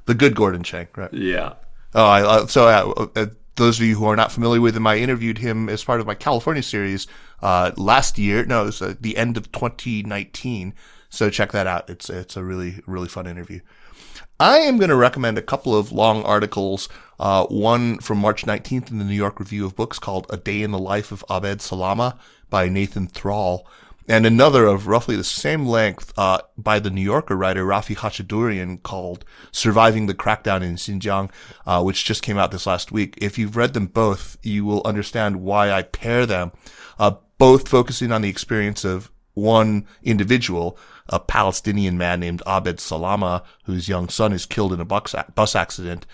[0.06, 1.14] the good Gordon Chang, right?
[1.14, 1.54] Yeah.
[1.96, 3.26] Oh, I, uh, so uh, uh,
[3.56, 6.06] those of you who are not familiar with him, I interviewed him as part of
[6.06, 7.08] my California series
[7.41, 8.46] uh, last year.
[8.46, 10.74] No, it was uh, the end of 2019.
[11.10, 11.89] So check that out.
[11.89, 13.62] It's it's a really really fun interview.
[14.39, 16.89] I am going to recommend a couple of long articles.
[17.17, 20.61] Uh, one from March 19th in the New York Review of Books called "A Day
[20.61, 22.19] in the Life of Abed Salama"
[22.49, 23.65] by Nathan Thrall,
[24.09, 28.83] and another of roughly the same length uh, by the New Yorker writer Raffi Khatchadourian
[28.83, 29.23] called
[29.53, 31.31] "Surviving the Crackdown in Xinjiang,"
[31.65, 33.17] uh, which just came out this last week.
[33.21, 36.51] If you've read them both, you will understand why I pair them.
[36.99, 40.77] Uh, both focusing on the experience of one individual,
[41.08, 45.56] a Palestinian man named Abed Salama, whose young son is killed in a bus, bus
[45.56, 46.06] accident,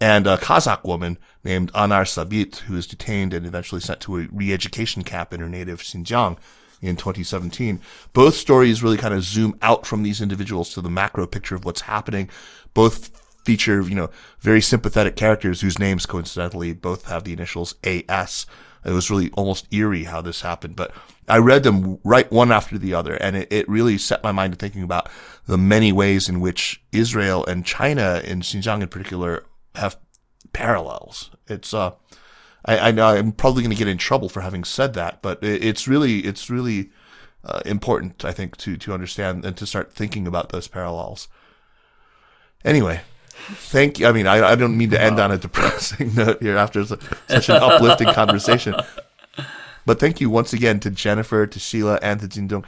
[0.00, 4.28] and a Kazakh woman named Anar Sabit, who is detained and eventually sent to a
[4.32, 6.38] re-education camp in her native Xinjiang
[6.80, 7.80] in 2017.
[8.12, 11.64] Both stories really kind of zoom out from these individuals to the macro picture of
[11.64, 12.30] what's happening.
[12.74, 13.10] Both
[13.44, 18.46] feature, you know, very sympathetic characters whose names coincidentally both have the initials AS.
[18.84, 20.92] It was really almost eerie how this happened, but
[21.28, 24.54] I read them right one after the other, and it, it really set my mind
[24.54, 25.08] to thinking about
[25.46, 29.98] the many ways in which Israel and China, in Xinjiang in particular, have
[30.52, 31.30] parallels.
[31.46, 31.92] It's uh,
[32.64, 35.42] I, I know I'm probably going to get in trouble for having said that, but
[35.42, 36.90] it, it's really it's really
[37.44, 41.28] uh, important, I think, to to understand and to start thinking about those parallels.
[42.64, 43.00] Anyway,
[43.34, 44.06] thank you.
[44.06, 47.48] I mean, I, I don't mean to end on a depressing note here after such
[47.48, 48.74] an uplifting conversation.
[49.88, 52.66] But thank you once again to Jennifer, to Sheila, and to Jindong.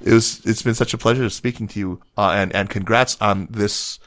[0.00, 3.46] It was it's been such a pleasure speaking to you, uh, and and congrats on
[3.50, 3.98] this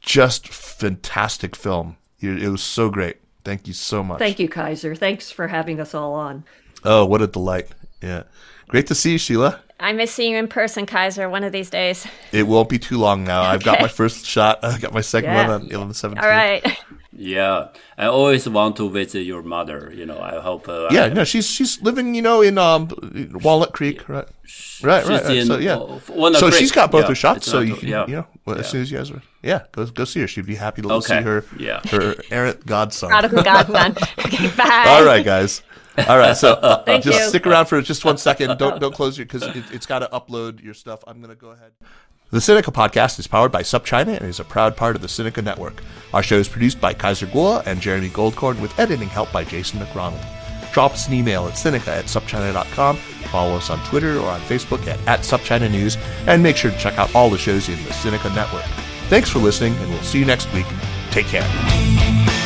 [0.00, 1.96] just fantastic film.
[2.20, 3.16] You- It was so great.
[3.44, 4.20] Thank you so much.
[4.20, 4.94] Thank you, Kaiser.
[4.94, 6.44] Thanks for having us all on.
[6.84, 7.66] Oh, what a delight!
[8.00, 8.22] Yeah,
[8.68, 9.58] great to see you, Sheila.
[9.80, 12.06] I miss seeing you in person, Kaiser, one of these days.
[12.30, 13.42] It won't be too long now.
[13.42, 14.60] I've got my first shot.
[14.62, 15.48] I got my second Yeah.
[15.48, 16.22] one on, on the 17th.
[16.22, 16.64] All right.
[17.14, 19.92] Yeah, I always want to visit your mother.
[19.94, 20.66] You know, I hope.
[20.68, 22.88] Uh, yeah, I, no, she's she's living, you know, in um
[23.44, 24.26] Walnut Creek, right?
[24.82, 25.22] Right, right.
[25.22, 25.36] right.
[25.36, 25.76] in, so yeah,
[26.08, 26.58] Walnut so Creek.
[26.60, 27.46] she's got both Yeah, her shots.
[27.46, 28.06] So you, can, yeah.
[28.06, 30.26] you know, well, as soon as you guys are, yeah, go go see her.
[30.26, 31.80] She'd be happy to Okay, see her, yeah.
[31.90, 33.10] her errant godson.
[33.10, 33.94] Prodigal godson.
[34.18, 34.84] Okay, bye.
[34.88, 35.62] All right, guys.
[36.08, 37.28] All right, so uh, just you.
[37.28, 38.58] stick around for just one second.
[38.58, 41.04] Don't don't close your because it, it's got to upload your stuff.
[41.06, 41.72] I'm gonna go ahead.
[42.32, 45.44] The Sinica podcast is powered by SupChina and is a proud part of the Sinica
[45.44, 45.82] network.
[46.14, 49.80] Our show is produced by Kaiser Kuo and Jeremy Goldkorn with editing help by Jason
[49.80, 50.24] McRonald.
[50.72, 52.96] Drop us an email at Sinica at SupChina.com.
[52.96, 55.98] Follow us on Twitter or on Facebook at, at SupChina News.
[56.26, 58.64] And make sure to check out all the shows in the Sinica network.
[59.10, 60.64] Thanks for listening, and we'll see you next week.
[61.10, 62.41] Take care.